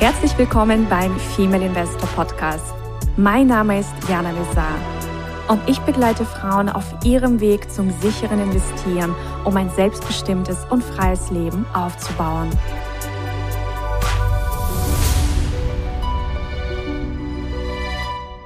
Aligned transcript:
Herzlich 0.00 0.38
willkommen 0.38 0.88
beim 0.88 1.14
Female 1.36 1.66
Investor 1.66 2.08
Podcast. 2.16 2.72
Mein 3.18 3.48
Name 3.48 3.80
ist 3.80 3.92
Jana 4.08 4.30
Lezar 4.30 4.78
und 5.48 5.60
ich 5.68 5.78
begleite 5.80 6.24
Frauen 6.24 6.70
auf 6.70 6.86
ihrem 7.04 7.38
Weg 7.38 7.70
zum 7.70 7.90
sicheren 8.00 8.40
Investieren, 8.40 9.14
um 9.44 9.54
ein 9.58 9.68
selbstbestimmtes 9.68 10.64
und 10.70 10.82
freies 10.82 11.30
Leben 11.30 11.66
aufzubauen. 11.74 12.48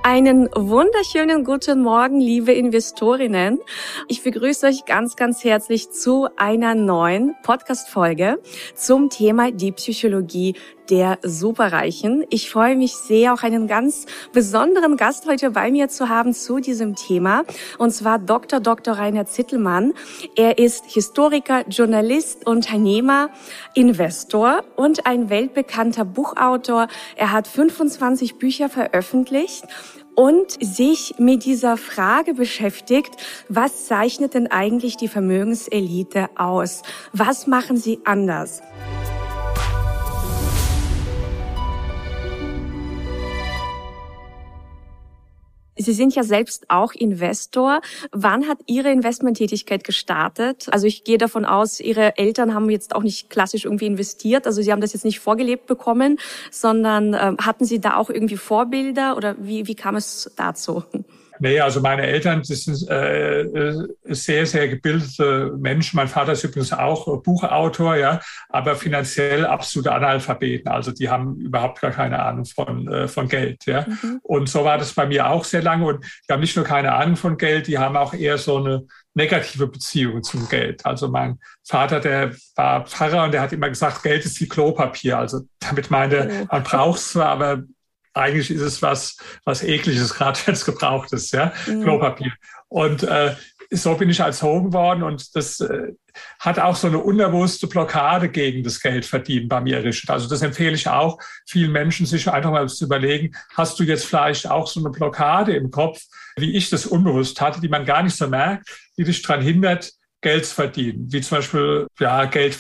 Einen 0.07 0.51
wunderschönen 0.55 1.45
guten 1.45 1.83
Morgen, 1.83 2.21
liebe 2.21 2.53
Investorinnen. 2.53 3.59
Ich 4.07 4.23
begrüße 4.23 4.67
euch 4.67 4.85
ganz, 4.85 5.17
ganz 5.17 5.43
herzlich 5.45 5.91
zu 5.93 6.29
einer 6.37 6.75
neuen 6.75 7.35
Podcast-Folge 7.43 8.39
zum 8.75 9.09
Thema 9.09 9.51
die 9.51 9.73
Psychologie 9.73 10.57
der 10.91 11.19
Superreichen. 11.23 12.25
Ich 12.31 12.51
freue 12.51 12.77
mich 12.77 12.95
sehr, 12.95 13.35
auch 13.35 13.43
einen 13.43 13.67
ganz 13.67 14.07
besonderen 14.33 14.97
Gast 14.97 15.27
heute 15.27 15.51
bei 15.51 15.71
mir 15.71 15.89
zu 15.89 16.09
haben 16.09 16.35
zu 16.35 16.59
diesem 16.59 16.95
Thema, 16.95 17.45
und 17.79 17.91
zwar 17.93 18.19
Dr. 18.19 18.61
Dr. 18.61 18.95
Rainer 18.95 19.27
Zittelmann. 19.27 19.93
Er 20.37 20.59
ist 20.59 20.85
Historiker, 20.87 21.65
Journalist, 21.69 22.47
Unternehmer, 22.47 23.31
Investor 23.75 24.65
und 24.77 25.07
ein 25.07 25.31
weltbekannter 25.31 26.05
Buchautor. 26.05 26.89
Er 27.17 27.33
hat 27.33 27.49
25 27.49 28.37
Bücher 28.37 28.69
veröffentlicht 28.69 29.65
und 30.15 30.53
sich 30.65 31.15
mit 31.19 31.45
dieser 31.45 31.77
Frage 31.77 32.35
beschäftigt, 32.35 33.11
was 33.49 33.87
zeichnet 33.87 34.35
denn 34.35 34.47
eigentlich 34.47 34.97
die 34.97 35.09
Vermögenselite 35.09 36.29
aus? 36.37 36.83
Was 37.13 37.47
machen 37.47 37.77
sie 37.77 38.01
anders? 38.05 38.63
Sie 45.85 45.93
sind 45.93 46.15
ja 46.15 46.23
selbst 46.23 46.67
auch 46.69 46.93
Investor. 46.93 47.81
Wann 48.11 48.49
hat 48.49 48.59
Ihre 48.67 48.91
Investmenttätigkeit 48.91 49.85
gestartet? 49.85 50.67
Also 50.71 50.87
ich 50.87 51.05
gehe 51.05 51.19
davon 51.19 51.45
aus, 51.45 51.81
Ihre 51.81 52.19
Eltern 52.19 52.55
haben 52.55 52.69
jetzt 52.71 52.95
auch 52.95 53.03
nicht 53.03 53.31
klassisch 53.31 53.65
irgendwie 53.65 53.87
investiert. 53.87 54.47
Also 54.47 54.63
Sie 54.63 54.73
haben 54.73 54.81
das 54.81 54.93
jetzt 54.93 55.05
nicht 55.05 55.21
vorgelebt 55.21 55.67
bekommen, 55.67 56.19
sondern 56.51 57.15
äh, 57.15 57.35
hatten 57.41 57.65
Sie 57.65 57.81
da 57.81 57.97
auch 57.97 58.11
irgendwie 58.11 58.37
Vorbilder 58.37 59.17
oder 59.17 59.37
wie, 59.39 59.67
wie 59.67 59.75
kam 59.75 59.97
es 59.97 60.31
dazu? 60.37 60.83
Nee, 61.41 61.61
also 61.61 61.81
meine 61.81 62.03
Eltern, 62.03 62.45
sind 62.45 62.89
äh, 62.89 63.45
sehr, 64.05 64.47
sehr 64.47 64.69
gebildete 64.69 65.53
Menschen. 65.59 65.97
Mein 65.97 66.09
Vater 66.09 66.33
ist 66.33 66.45
übrigens 66.45 66.73
auch 66.73 67.23
Buchautor, 67.23 67.97
ja, 67.97 68.21
aber 68.49 68.77
finanziell 68.77 69.45
absolute 69.45 69.93
Analphabeten. 69.93 70.71
Also 70.71 70.93
die 70.93 71.09
haben 71.09 71.37
überhaupt 71.37 71.81
gar 71.81 71.91
keine 71.91 72.23
Ahnung 72.23 72.45
von, 72.45 72.89
äh, 72.89 73.09
von 73.09 73.29
Geld, 73.29 73.67
ja. 73.67 73.87
Mhm. 73.87 74.21
Und 74.23 74.49
so 74.49 74.65
war 74.65 74.79
das 74.79 74.93
bei 74.93 75.07
mir 75.07 75.29
auch 75.29 75.45
sehr 75.45 75.63
lange. 75.63 75.87
Und 75.87 76.05
die 76.29 76.33
haben 76.33 76.41
nicht 76.41 76.57
nur 76.57 76.65
keine 76.65 76.93
Ahnung 76.93 77.17
von 77.17 77.37
Geld, 77.37 77.67
die 77.67 77.79
haben 77.79 77.97
auch 77.97 78.15
eher 78.15 78.39
so 78.39 78.59
eine 78.59 78.87
negative 79.15 79.67
Beziehung 79.67 80.23
zum 80.23 80.49
Geld. 80.49 80.85
Also 80.85 81.09
mein 81.09 81.39
Vater, 81.65 82.01
der 82.01 82.33
war 82.57 82.87
Pfarrer 82.87 83.25
und 83.25 83.33
der 83.33 83.43
hat 83.43 83.53
immer 83.53 83.69
gesagt, 83.69 84.03
Geld 84.03 84.25
ist 84.25 84.41
wie 84.41 84.49
Klopapier. 84.49 85.19
Also 85.19 85.43
damit 85.61 85.91
meinte, 85.91 86.29
oh. 86.31 86.47
man 86.51 86.63
braucht 86.63 86.99
es 86.99 87.11
zwar, 87.11 87.29
aber 87.29 87.63
eigentlich 88.15 88.51
ist 88.51 88.63
es 88.63 88.81
was, 88.81 89.17
was 89.45 89.63
ekliges, 89.63 90.15
gerade 90.15 90.39
wenn 90.45 90.55
es 90.55 90.65
gebraucht 90.65 91.13
ist, 91.13 91.33
ja, 91.33 91.53
mhm. 91.67 91.83
Klopapier. 91.83 92.33
Und 92.69 93.03
äh, 93.03 93.35
so 93.71 93.95
bin 93.97 94.11
ich 94.11 94.21
erzogen 94.21 94.73
worden 94.73 95.03
und 95.03 95.35
das 95.35 95.61
äh, 95.61 95.93
hat 96.39 96.59
auch 96.59 96.77
so 96.77 96.87
eine 96.87 96.99
unbewusste 96.99 97.67
Blockade 97.67 98.29
gegen 98.29 98.63
das 98.63 98.81
Geldverdienen 98.81 99.49
bei 99.49 99.61
mir 99.61 99.79
errichtet. 99.79 100.11
Also 100.11 100.29
das 100.29 100.43
empfehle 100.43 100.75
ich 100.75 100.89
auch 100.89 101.19
vielen 101.47 101.73
Menschen, 101.73 102.07
sich 102.07 102.29
einfach 102.29 102.51
mal 102.51 102.69
zu 102.69 102.85
überlegen, 102.85 103.35
hast 103.55 103.79
du 103.79 103.85
jetzt 103.85 104.07
vielleicht 104.07 104.49
auch 104.49 104.67
so 104.67 104.81
eine 104.81 104.91
Blockade 104.91 105.55
im 105.57 105.71
Kopf, 105.71 106.03
wie 106.37 106.57
ich 106.57 106.71
das 106.71 106.87
unbewusst 106.87 107.41
hatte, 107.41 107.61
die 107.61 107.69
man 107.69 107.85
gar 107.85 108.03
nicht 108.03 108.17
so 108.17 108.29
merkt, 108.29 108.69
die 108.97 109.05
dich 109.05 109.23
daran 109.23 109.43
hindert, 109.43 109.93
Geld 110.21 110.47
zu 110.47 110.55
verdienen, 110.55 111.13
wie 111.13 111.21
zum 111.21 111.39
Beispiel 111.39 111.87
ja, 112.01 112.25
Geld 112.25 112.59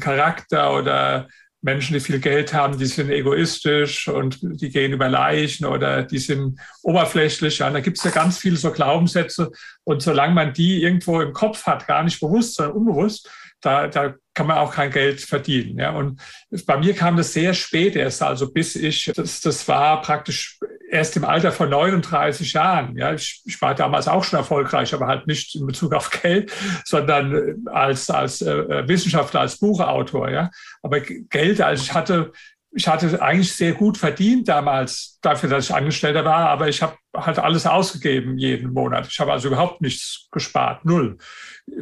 Charakter 0.00 0.74
oder 0.74 1.28
Menschen, 1.62 1.94
die 1.94 2.00
viel 2.00 2.20
Geld 2.20 2.52
haben, 2.52 2.78
die 2.78 2.86
sind 2.86 3.10
egoistisch 3.10 4.08
und 4.08 4.38
die 4.42 4.70
gehen 4.70 4.92
über 4.92 5.08
Leichen 5.08 5.66
oder 5.66 6.02
die 6.02 6.18
sind 6.18 6.60
oberflächlich. 6.82 7.58
Ja, 7.58 7.70
da 7.70 7.80
gibt 7.80 7.98
es 7.98 8.04
ja 8.04 8.10
ganz 8.10 8.38
viele 8.38 8.56
so 8.56 8.70
Glaubenssätze. 8.70 9.50
Und 9.84 10.02
solange 10.02 10.34
man 10.34 10.52
die 10.52 10.82
irgendwo 10.82 11.20
im 11.20 11.32
Kopf 11.32 11.66
hat, 11.66 11.86
gar 11.86 12.04
nicht 12.04 12.20
bewusst, 12.20 12.54
sondern 12.54 12.76
unbewusst, 12.76 13.28
da, 13.60 13.88
da 13.88 14.14
kann 14.34 14.46
man 14.46 14.58
auch 14.58 14.72
kein 14.72 14.90
Geld 14.90 15.20
verdienen. 15.20 15.78
Ja. 15.78 15.90
Und 15.92 16.20
bei 16.66 16.76
mir 16.76 16.94
kam 16.94 17.16
das 17.16 17.32
sehr 17.32 17.54
spät 17.54 17.96
erst, 17.96 18.22
also 18.22 18.52
bis 18.52 18.76
ich, 18.76 19.10
das, 19.16 19.40
das 19.40 19.66
war 19.66 20.02
praktisch 20.02 20.58
erst 20.90 21.16
im 21.16 21.24
Alter 21.24 21.52
von 21.52 21.70
39 21.70 22.52
Jahren. 22.52 22.96
Ja, 22.96 23.12
ich, 23.12 23.42
ich 23.44 23.60
war 23.60 23.74
damals 23.74 24.08
auch 24.08 24.24
schon 24.24 24.38
erfolgreich, 24.38 24.94
aber 24.94 25.06
halt 25.06 25.26
nicht 25.26 25.54
in 25.56 25.66
Bezug 25.66 25.94
auf 25.94 26.10
Geld, 26.10 26.52
sondern 26.84 27.34
äh, 27.34 27.70
als, 27.70 28.10
als 28.10 28.42
äh, 28.42 28.86
Wissenschaftler, 28.86 29.40
als 29.40 29.58
Buchautor. 29.58 30.30
Ja, 30.30 30.50
aber 30.82 31.00
Geld, 31.00 31.60
also 31.60 31.82
ich 31.82 31.94
hatte, 31.94 32.32
ich 32.72 32.86
hatte 32.86 33.20
eigentlich 33.22 33.54
sehr 33.54 33.72
gut 33.72 33.96
verdient 33.96 34.48
damals 34.48 35.18
dafür, 35.22 35.48
dass 35.48 35.64
ich 35.64 35.74
Angestellter 35.74 36.24
war, 36.24 36.50
aber 36.50 36.68
ich 36.68 36.82
habe 36.82 36.96
halt 37.24 37.38
alles 37.38 37.66
ausgegeben 37.66 38.38
jeden 38.38 38.72
Monat. 38.72 39.06
Ich 39.08 39.18
habe 39.20 39.32
also 39.32 39.48
überhaupt 39.48 39.80
nichts 39.80 40.28
gespart, 40.30 40.84
null. 40.84 41.18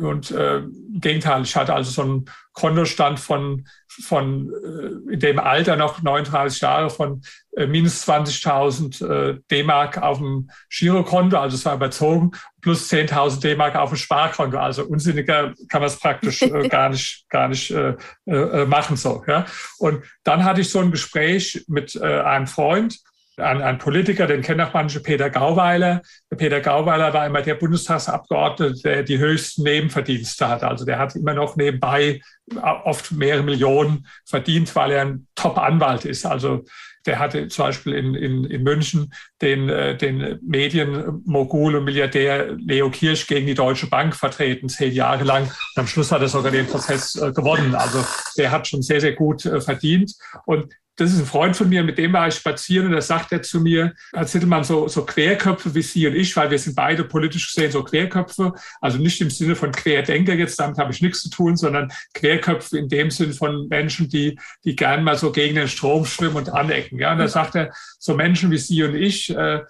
Und 0.00 0.30
äh, 0.30 0.58
im 0.58 1.00
Gegenteil, 1.00 1.42
ich 1.42 1.54
hatte 1.56 1.74
also 1.74 1.90
so 1.90 2.02
einen 2.02 2.24
Kontostand 2.54 3.20
von, 3.20 3.66
von 3.86 4.50
äh, 4.50 5.12
in 5.12 5.20
dem 5.20 5.38
Alter 5.38 5.76
noch 5.76 6.00
39 6.00 6.62
Jahre 6.62 6.88
von 6.88 7.20
äh, 7.56 7.66
minus 7.66 8.08
20.000 8.08 9.06
äh, 9.06 9.40
D-Mark 9.50 9.98
auf 9.98 10.18
dem 10.18 10.48
Girokonto, 10.70 11.36
also 11.36 11.56
es 11.56 11.66
war 11.66 11.74
überzogen, 11.74 12.30
plus 12.62 12.90
10.000 12.90 13.40
D-Mark 13.40 13.76
auf 13.76 13.90
dem 13.90 13.98
Sparkonto. 13.98 14.56
Also 14.56 14.84
unsinniger 14.84 15.52
kann 15.68 15.82
man 15.82 15.88
es 15.88 15.98
praktisch 15.98 16.40
äh, 16.42 16.68
gar 16.68 16.88
nicht, 16.88 17.28
gar 17.28 17.48
nicht 17.48 17.70
äh, 17.70 17.96
äh, 18.26 18.64
machen 18.64 18.96
so. 18.96 19.22
Ja. 19.26 19.44
Und 19.78 20.02
dann 20.22 20.44
hatte 20.44 20.62
ich 20.62 20.70
so 20.70 20.78
ein 20.78 20.92
Gespräch 20.92 21.64
mit 21.68 21.94
äh, 21.96 22.20
einem 22.20 22.46
Freund, 22.46 23.00
ein, 23.36 23.62
ein 23.62 23.78
Politiker, 23.78 24.26
den 24.26 24.42
kennen 24.42 24.60
auch 24.60 24.72
manche, 24.72 25.00
Peter 25.00 25.30
Gauweiler. 25.30 26.02
Der 26.30 26.36
Peter 26.36 26.60
Gauweiler 26.60 27.12
war 27.12 27.26
immer 27.26 27.42
der 27.42 27.54
Bundestagsabgeordnete, 27.54 28.82
der 28.82 29.02
die 29.02 29.18
höchsten 29.18 29.62
Nebenverdienste 29.62 30.48
hat. 30.48 30.62
Also 30.62 30.84
der 30.84 30.98
hat 30.98 31.16
immer 31.16 31.34
noch 31.34 31.56
nebenbei 31.56 32.20
oft 32.60 33.12
mehrere 33.12 33.42
Millionen 33.42 34.06
verdient, 34.24 34.74
weil 34.76 34.92
er 34.92 35.02
ein 35.02 35.26
Top-Anwalt 35.34 36.04
ist. 36.04 36.26
Also 36.26 36.64
der 37.06 37.18
hatte 37.18 37.48
zum 37.48 37.66
Beispiel 37.66 37.92
in, 37.94 38.14
in, 38.14 38.44
in 38.44 38.62
München 38.62 39.12
den, 39.42 39.68
äh, 39.68 39.96
den 39.96 40.38
Medienmogul 40.42 41.76
und 41.76 41.84
Milliardär 41.84 42.52
Leo 42.52 42.90
Kirsch 42.90 43.26
gegen 43.26 43.46
die 43.46 43.54
Deutsche 43.54 43.88
Bank 43.88 44.16
vertreten, 44.16 44.68
zehn 44.68 44.92
Jahre 44.92 45.24
lang. 45.24 45.44
Und 45.44 45.80
am 45.80 45.86
Schluss 45.86 46.12
hat 46.12 46.22
er 46.22 46.28
sogar 46.28 46.50
den 46.50 46.66
Prozess 46.66 47.14
äh, 47.16 47.32
gewonnen. 47.32 47.74
Also 47.74 48.04
der 48.38 48.50
hat 48.50 48.66
schon 48.66 48.82
sehr, 48.82 49.00
sehr 49.00 49.12
gut 49.12 49.44
äh, 49.44 49.60
verdient. 49.60 50.14
Und 50.46 50.72
das 50.96 51.12
ist 51.12 51.18
ein 51.18 51.26
Freund 51.26 51.56
von 51.56 51.68
mir, 51.68 51.82
mit 51.82 51.98
dem 51.98 52.12
war 52.12 52.28
ich 52.28 52.34
spazieren 52.34 52.86
und 52.86 52.92
da 52.92 53.00
sagt 53.00 53.32
er 53.32 53.42
zu 53.42 53.60
mir, 53.60 53.94
als 54.12 54.34
hätte 54.34 54.46
man 54.46 54.64
so, 54.64 54.86
so 54.88 55.04
Querköpfe 55.04 55.74
wie 55.74 55.82
Sie 55.82 56.06
und 56.06 56.14
ich, 56.14 56.36
weil 56.36 56.50
wir 56.50 56.58
sind 56.58 56.76
beide 56.76 57.04
politisch 57.04 57.52
gesehen 57.52 57.72
so 57.72 57.82
Querköpfe, 57.82 58.52
also 58.80 58.98
nicht 58.98 59.20
im 59.20 59.30
Sinne 59.30 59.56
von 59.56 59.72
Querdenker 59.72 60.34
jetzt, 60.34 60.58
damit 60.58 60.78
habe 60.78 60.92
ich 60.92 61.02
nichts 61.02 61.22
zu 61.22 61.30
tun, 61.30 61.56
sondern 61.56 61.92
Querköpfe 62.14 62.78
in 62.78 62.88
dem 62.88 63.10
Sinn 63.10 63.32
von 63.32 63.66
Menschen, 63.68 64.08
die, 64.08 64.38
die 64.64 64.76
gern 64.76 65.02
mal 65.02 65.18
so 65.18 65.32
gegen 65.32 65.56
den 65.56 65.68
Strom 65.68 66.04
schwimmen 66.04 66.36
und 66.36 66.50
anecken. 66.50 66.98
Ja, 66.98 67.12
und 67.12 67.18
da 67.18 67.28
sagt 67.28 67.56
er, 67.56 67.72
so 67.98 68.14
Menschen 68.14 68.50
wie 68.50 68.58
Sie 68.58 68.82
und 68.84 68.94
ich, 68.94 69.30
äh, 69.30 69.62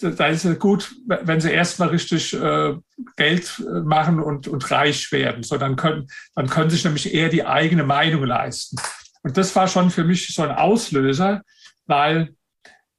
da 0.00 0.26
ist 0.28 0.44
es 0.44 0.58
gut, 0.58 0.94
wenn 1.06 1.40
sie 1.40 1.50
erstmal 1.50 1.88
richtig 1.88 2.34
äh, 2.34 2.74
Geld 3.16 3.60
äh, 3.66 3.80
machen 3.80 4.20
und, 4.20 4.46
und 4.46 4.70
reich 4.70 5.10
werden. 5.10 5.42
So, 5.42 5.56
dann 5.58 5.76
können, 5.76 6.08
dann 6.34 6.48
können 6.48 6.70
sich 6.70 6.84
nämlich 6.84 7.12
eher 7.12 7.28
die 7.28 7.44
eigene 7.44 7.82
Meinung 7.82 8.24
leisten. 8.24 8.76
Und 9.22 9.36
das 9.36 9.54
war 9.54 9.68
schon 9.68 9.90
für 9.90 10.04
mich 10.04 10.34
so 10.34 10.42
ein 10.42 10.50
Auslöser, 10.50 11.42
weil, 11.86 12.34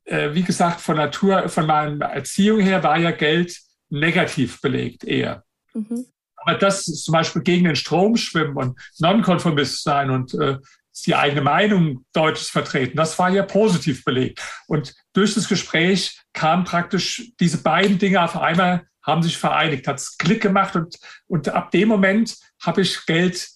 äh, 0.05 0.33
wie 0.33 0.43
gesagt, 0.43 0.81
von 0.81 0.97
Natur, 0.97 1.49
von 1.49 1.65
meiner 1.65 2.05
Erziehung 2.05 2.59
her 2.59 2.83
war 2.83 2.97
ja 2.97 3.11
Geld 3.11 3.57
negativ 3.89 4.61
belegt 4.61 5.03
eher. 5.03 5.43
Mhm. 5.73 6.05
Aber 6.35 6.55
das 6.55 6.85
zum 6.85 7.13
Beispiel 7.13 7.41
gegen 7.41 7.65
den 7.65 7.75
Strom 7.75 8.17
schwimmen 8.17 8.57
und 8.57 8.79
nonkonformist 8.99 9.83
sein 9.83 10.09
und 10.09 10.33
äh, 10.33 10.57
die 11.05 11.15
eigene 11.15 11.41
Meinung 11.41 12.05
deutlich 12.13 12.49
vertreten, 12.49 12.97
das 12.97 13.17
war 13.17 13.29
ja 13.29 13.43
positiv 13.43 14.03
belegt. 14.03 14.41
Und 14.67 14.93
durch 15.13 15.33
das 15.33 15.47
Gespräch 15.47 16.19
kam 16.33 16.65
praktisch 16.65 17.31
diese 17.39 17.63
beiden 17.63 17.97
Dinge 17.97 18.21
auf 18.21 18.37
einmal, 18.37 18.85
haben 19.01 19.23
sich 19.23 19.37
vereinigt, 19.37 19.87
hat 19.87 19.99
es 19.99 20.17
Klick 20.17 20.41
gemacht 20.41 20.75
und, 20.75 20.97
und 21.27 21.49
ab 21.49 21.71
dem 21.71 21.89
Moment 21.89 22.37
habe 22.61 22.81
ich 22.81 23.05
Geld 23.05 23.47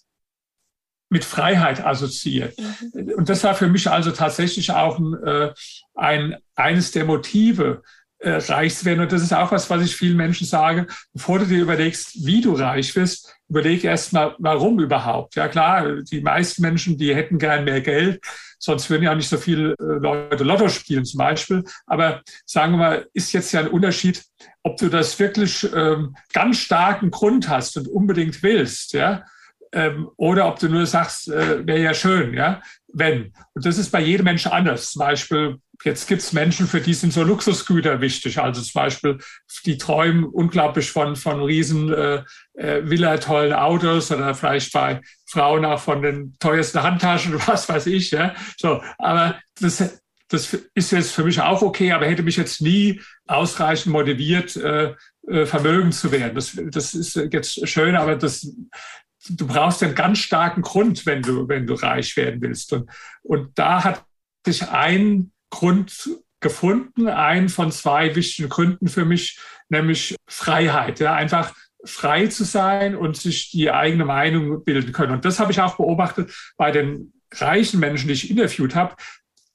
mit 1.09 1.25
Freiheit 1.25 1.85
assoziiert. 1.85 2.57
Mhm. 2.93 3.13
Und 3.15 3.29
das 3.29 3.43
war 3.43 3.55
für 3.55 3.67
mich 3.67 3.89
also 3.89 4.11
tatsächlich 4.11 4.71
auch 4.71 4.99
ein, 4.99 5.13
äh, 5.23 5.53
ein, 5.95 6.35
eines 6.55 6.91
der 6.91 7.05
Motive, 7.05 7.81
äh, 8.19 8.31
reich 8.31 8.75
zu 8.75 8.85
werden. 8.85 9.01
Und 9.01 9.11
das 9.11 9.21
ist 9.21 9.33
auch 9.33 9.51
was, 9.51 9.69
was 9.69 9.83
ich 9.83 9.95
vielen 9.95 10.17
Menschen 10.17 10.47
sage. 10.47 10.87
Bevor 11.13 11.39
du 11.39 11.45
dir 11.45 11.61
überlegst, 11.61 12.25
wie 12.25 12.41
du 12.41 12.53
reich 12.53 12.95
wirst, 12.95 13.35
überleg 13.47 13.83
erst 13.83 14.11
mal, 14.13 14.35
warum 14.39 14.79
überhaupt. 14.79 15.35
Ja 15.35 15.47
klar, 15.47 16.01
die 16.01 16.21
meisten 16.21 16.61
Menschen, 16.61 16.97
die 16.97 17.13
hätten 17.15 17.37
gern 17.37 17.63
mehr 17.63 17.81
Geld, 17.81 18.19
sonst 18.57 18.89
würden 18.89 19.03
ja 19.03 19.11
auch 19.11 19.15
nicht 19.15 19.29
so 19.29 19.37
viele 19.37 19.73
äh, 19.73 19.99
Leute 19.99 20.43
Lotto 20.43 20.67
spielen 20.67 21.05
zum 21.05 21.19
Beispiel. 21.19 21.63
Aber 21.85 22.21
sagen 22.45 22.73
wir 22.73 22.77
mal, 22.77 23.07
ist 23.13 23.33
jetzt 23.33 23.51
ja 23.51 23.59
ein 23.59 23.67
Unterschied, 23.67 24.23
ob 24.63 24.77
du 24.77 24.89
das 24.89 25.19
wirklich 25.19 25.67
ähm, 25.75 26.15
ganz 26.33 26.57
starken 26.57 27.11
Grund 27.11 27.47
hast 27.47 27.77
und 27.77 27.87
unbedingt 27.87 28.41
willst, 28.41 28.93
ja, 28.93 29.23
ähm, 29.71 30.09
oder 30.17 30.47
ob 30.47 30.59
du 30.59 30.69
nur 30.69 30.85
sagst, 30.85 31.29
äh, 31.29 31.65
wäre 31.65 31.79
ja 31.79 31.93
schön, 31.93 32.33
ja, 32.33 32.61
wenn. 32.93 33.33
Und 33.53 33.65
das 33.65 33.77
ist 33.77 33.91
bei 33.91 34.01
jedem 34.01 34.25
Menschen 34.25 34.51
anders. 34.51 34.91
Zum 34.91 34.99
Beispiel 34.99 35.59
Jetzt 35.83 36.07
gibt 36.07 36.21
es 36.21 36.33
Menschen, 36.33 36.67
für 36.67 36.81
die 36.81 36.93
sind 36.93 37.13
so 37.13 37.23
Luxusgüter 37.23 38.01
wichtig. 38.01 38.39
Also 38.39 38.61
zum 38.61 38.81
Beispiel, 38.81 39.17
die 39.65 39.77
träumen 39.77 40.23
unglaublich 40.25 40.91
von, 40.91 41.15
von 41.15 41.41
riesen 41.41 41.93
äh, 41.93 42.23
äh, 42.53 42.89
Villa, 42.89 43.17
tollen 43.17 43.53
Autos 43.53 44.11
oder 44.11 44.33
vielleicht 44.33 44.73
bei 44.73 45.01
Frauen 45.27 45.65
auch 45.65 45.79
von 45.79 46.01
den 46.01 46.35
teuersten 46.39 46.81
Handtaschen 46.81 47.39
was 47.47 47.69
weiß 47.69 47.85
ich. 47.87 48.11
Ja? 48.11 48.33
So, 48.57 48.81
aber 48.97 49.39
das, 49.59 50.01
das 50.29 50.53
ist 50.73 50.91
jetzt 50.91 51.11
für 51.11 51.23
mich 51.23 51.39
auch 51.41 51.61
okay, 51.61 51.91
aber 51.91 52.07
hätte 52.07 52.23
mich 52.23 52.37
jetzt 52.37 52.61
nie 52.61 52.99
ausreichend 53.27 53.93
motiviert, 53.93 54.55
äh, 54.55 54.95
äh, 55.27 55.45
vermögend 55.45 55.93
zu 55.93 56.11
werden. 56.11 56.33
Das, 56.33 56.57
das 56.71 56.95
ist 56.95 57.15
jetzt 57.15 57.67
schön, 57.67 57.95
aber 57.95 58.15
das, 58.15 58.51
du 59.29 59.47
brauchst 59.47 59.83
einen 59.83 59.95
ganz 59.95 60.19
starken 60.19 60.61
Grund, 60.61 61.05
wenn 61.05 61.21
du, 61.21 61.47
wenn 61.47 61.67
du 61.67 61.73
reich 61.73 62.15
werden 62.17 62.41
willst. 62.41 62.73
Und, 62.73 62.89
und 63.23 63.57
da 63.57 63.83
hat 63.83 64.03
sich 64.45 64.69
ein 64.69 65.31
Grund 65.49 66.09
gefunden, 66.39 67.07
einen 67.07 67.49
von 67.49 67.71
zwei 67.71 68.15
wichtigen 68.15 68.49
Gründen 68.49 68.87
für 68.87 69.05
mich, 69.05 69.39
nämlich 69.69 70.15
Freiheit. 70.27 70.99
Ja, 70.99 71.13
einfach 71.13 71.53
frei 71.83 72.27
zu 72.27 72.43
sein 72.43 72.95
und 72.95 73.17
sich 73.17 73.51
die 73.51 73.71
eigene 73.71 74.05
Meinung 74.05 74.63
bilden 74.63 74.91
können. 74.91 75.13
Und 75.13 75.25
das 75.25 75.39
habe 75.39 75.51
ich 75.51 75.61
auch 75.61 75.77
beobachtet 75.77 76.31
bei 76.57 76.71
den 76.71 77.13
reichen 77.33 77.79
Menschen, 77.79 78.07
die 78.07 78.13
ich 78.13 78.29
interviewt 78.29 78.75
habe. 78.75 78.95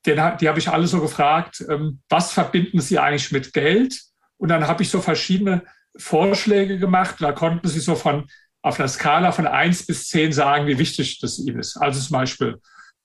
Den, 0.07 0.17
die 0.41 0.49
habe 0.49 0.59
ich 0.59 0.69
alle 0.69 0.87
so 0.87 1.01
gefragt, 1.01 1.65
ähm, 1.69 2.01
was 2.09 2.33
verbinden 2.33 2.81
sie 2.81 2.99
eigentlich 2.99 3.33
mit 3.33 3.53
Geld? 3.53 4.01
Und 4.37 4.49
dann 4.49 4.67
habe 4.67 4.83
ich 4.83 4.91
so 4.91 5.01
verschiedene 5.01 5.63
Vorschläge 5.97 6.79
gemacht. 6.79 7.17
Da 7.21 7.33
konnten 7.33 7.69
sie 7.69 7.81
so 7.81 7.95
von 7.95 8.27
auf 8.63 8.79
einer 8.79 8.89
Skala 8.89 9.33
von 9.33 9.47
eins 9.47 9.85
bis 9.85 10.09
zehn 10.09 10.33
sagen, 10.33 10.67
wie 10.67 10.79
wichtig 10.79 11.19
das 11.21 11.39
ihnen 11.39 11.59
ist. 11.59 11.77
Also 11.77 12.01
zum 12.01 12.15
Beispiel, 12.15 12.61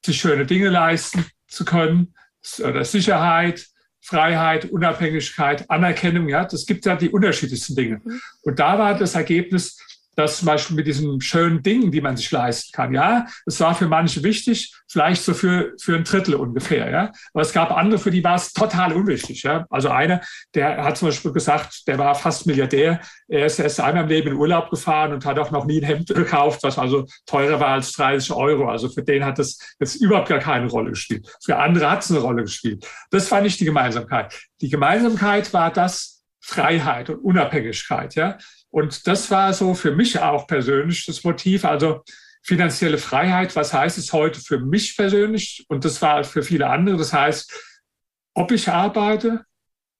sich 0.05 0.19
schöne 0.19 0.45
Dinge 0.45 0.69
leisten 0.69 1.25
zu 1.47 1.65
können, 1.65 2.13
oder 2.59 2.85
Sicherheit, 2.85 3.67
Freiheit, 3.99 4.65
Unabhängigkeit, 4.65 5.69
Anerkennung, 5.69 6.29
ja, 6.29 6.45
das 6.45 6.65
gibt 6.65 6.85
ja 6.85 6.95
die 6.95 7.09
unterschiedlichsten 7.09 7.75
Dinge. 7.75 7.99
Mhm. 8.03 8.21
Und 8.43 8.59
da 8.59 8.79
war 8.79 8.97
das 8.97 9.15
Ergebnis, 9.15 9.77
dass 10.17 10.37
zum 10.37 10.47
Beispiel 10.47 10.75
mit 10.75 10.87
diesen 10.87 11.21
schönen 11.21 11.61
Dingen, 11.61 11.91
die 11.91 12.01
man 12.01 12.17
sich 12.17 12.31
leisten 12.31 12.71
kann, 12.73 12.91
ja, 12.91 13.27
es 13.45 13.59
war 13.59 13.75
für 13.75 13.87
manche 13.87 14.23
wichtig, 14.23 14.73
vielleicht 14.89 15.21
so 15.21 15.35
für, 15.35 15.73
für 15.79 15.95
ein 15.95 16.03
Drittel 16.03 16.33
ungefähr, 16.35 16.89
ja. 16.89 17.11
Aber 17.33 17.43
es 17.43 17.53
gab 17.53 17.71
andere, 17.71 17.99
für 17.99 18.09
die 18.09 18.23
war 18.23 18.35
es 18.35 18.51
total 18.51 18.93
unwichtig, 18.93 19.43
ja. 19.43 19.67
Also 19.69 19.89
einer, 19.89 20.21
der 20.55 20.83
hat 20.83 20.97
zum 20.97 21.09
Beispiel 21.09 21.31
gesagt, 21.31 21.87
der 21.87 21.99
war 21.99 22.15
fast 22.15 22.47
Milliardär, 22.47 22.99
er 23.27 23.45
ist 23.45 23.59
erst 23.59 23.79
einmal 23.79 24.03
im 24.03 24.09
Leben 24.09 24.29
in 24.29 24.33
Urlaub 24.33 24.71
gefahren 24.71 25.13
und 25.13 25.23
hat 25.23 25.37
auch 25.37 25.51
noch 25.51 25.65
nie 25.65 25.81
ein 25.81 25.85
Hemd 25.85 26.07
gekauft, 26.07 26.63
was 26.63 26.79
also 26.79 27.05
teurer 27.27 27.59
war 27.59 27.69
als 27.69 27.91
30 27.91 28.31
Euro. 28.31 28.69
Also 28.69 28.89
für 28.89 29.03
den 29.03 29.23
hat 29.23 29.37
das 29.37 29.59
jetzt 29.79 29.95
überhaupt 30.01 30.29
gar 30.29 30.39
keine 30.39 30.67
Rolle 30.67 30.89
gespielt. 30.89 31.27
Für 31.45 31.57
andere 31.57 31.91
hat 31.91 32.03
es 32.03 32.09
eine 32.09 32.21
Rolle 32.21 32.41
gespielt. 32.41 32.87
Das 33.11 33.27
fand 33.27 33.45
ich 33.45 33.57
die 33.57 33.65
Gemeinsamkeit. 33.65 34.33
Die 34.61 34.69
Gemeinsamkeit 34.69 35.53
war 35.53 35.71
das 35.71 36.23
Freiheit 36.39 37.09
und 37.09 37.17
Unabhängigkeit, 37.17 38.15
ja. 38.15 38.37
Und 38.69 39.07
das 39.07 39.31
war 39.31 39.53
so 39.53 39.73
für 39.73 39.91
mich 39.91 40.19
auch 40.19 40.47
persönlich 40.47 41.05
das 41.05 41.23
Motiv. 41.23 41.65
Also 41.65 42.03
finanzielle 42.43 42.97
Freiheit, 42.97 43.55
was 43.55 43.73
heißt 43.73 43.97
es 43.97 44.13
heute 44.13 44.39
für 44.39 44.59
mich 44.59 44.95
persönlich? 44.95 45.65
Und 45.67 45.85
das 45.85 46.01
war 46.01 46.23
für 46.23 46.43
viele 46.43 46.69
andere. 46.69 46.97
Das 46.97 47.13
heißt, 47.13 47.51
ob 48.33 48.51
ich 48.51 48.69
arbeite, 48.69 49.43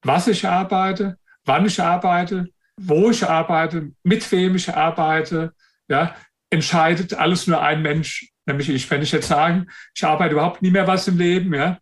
was 0.03 0.27
ich 0.27 0.47
arbeite, 0.47 1.17
wann 1.43 1.65
ich 1.65 1.81
arbeite, 1.81 2.47
wo 2.79 3.09
ich 3.09 3.27
arbeite, 3.27 3.91
mit 4.03 4.31
wem 4.31 4.55
ich 4.55 4.73
arbeite, 4.73 5.53
ja, 5.87 6.15
entscheidet 6.49 7.13
alles 7.13 7.47
nur 7.47 7.61
ein 7.61 7.81
Mensch, 7.81 8.29
nämlich 8.45 8.69
ich. 8.69 8.89
Wenn 8.89 9.01
ich 9.01 9.11
jetzt 9.11 9.27
sagen, 9.27 9.67
ich 9.95 10.03
arbeite 10.05 10.33
überhaupt 10.33 10.61
nie 10.61 10.71
mehr 10.71 10.87
was 10.87 11.07
im 11.07 11.17
Leben, 11.17 11.53
ja, 11.53 11.79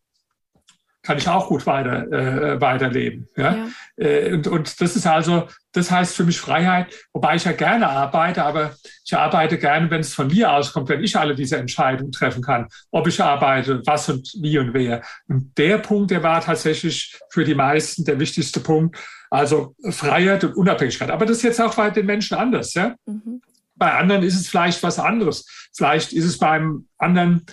kann 1.05 1.19
ich 1.19 1.29
auch 1.29 1.47
gut 1.47 1.65
weiter, 1.67 2.11
äh, 2.11 2.59
weiterleben. 2.59 3.27
Ja? 3.37 3.55
ja. 3.55 3.67
Äh, 4.03 4.33
und, 4.33 4.47
und 4.47 4.81
das 4.81 4.95
ist 4.95 5.05
also, 5.05 5.47
das 5.71 5.91
heißt 5.91 6.15
für 6.15 6.23
mich 6.23 6.39
Freiheit, 6.39 6.87
wobei 7.13 7.35
ich 7.35 7.45
ja 7.45 7.51
gerne 7.51 7.87
arbeite, 7.87 8.43
aber 8.43 8.75
ich 9.05 9.15
arbeite 9.15 9.59
gerne, 9.59 9.89
wenn 9.91 10.01
es 10.01 10.15
von 10.15 10.27
mir 10.27 10.51
auskommt, 10.51 10.89
wenn 10.89 11.03
ich 11.03 11.15
alle 11.15 11.35
diese 11.35 11.57
Entscheidungen 11.57 12.11
treffen 12.11 12.41
kann, 12.41 12.67
ob 12.91 13.07
ich 13.07 13.21
arbeite, 13.21 13.81
was 13.85 14.09
und 14.09 14.33
wie 14.41 14.57
und 14.57 14.73
wer. 14.73 15.03
Und 15.27 15.55
der 15.57 15.77
Punkt, 15.77 16.09
der 16.09 16.23
war 16.23 16.41
tatsächlich 16.41 17.17
für 17.29 17.43
die 17.43 17.55
meisten 17.55 18.03
der 18.03 18.19
wichtigste 18.19 18.59
Punkt, 18.59 18.97
also 19.29 19.75
Freiheit 19.91 20.43
und 20.43 20.55
Unabhängigkeit. 20.55 21.11
Aber 21.11 21.25
das 21.25 21.37
ist 21.37 21.43
jetzt 21.43 21.61
auch 21.61 21.75
bei 21.75 21.91
den 21.91 22.07
Menschen 22.07 22.35
anders. 22.35 22.73
Ja? 22.73 22.95
Mhm. 23.05 23.41
Bei 23.75 23.93
anderen 23.93 24.23
ist 24.23 24.39
es 24.39 24.47
vielleicht 24.47 24.81
was 24.81 24.97
anderes. 24.97 25.69
Vielleicht 25.75 26.13
ist 26.13 26.25
es 26.25 26.39
beim 26.39 26.87
anderen, 26.97 27.45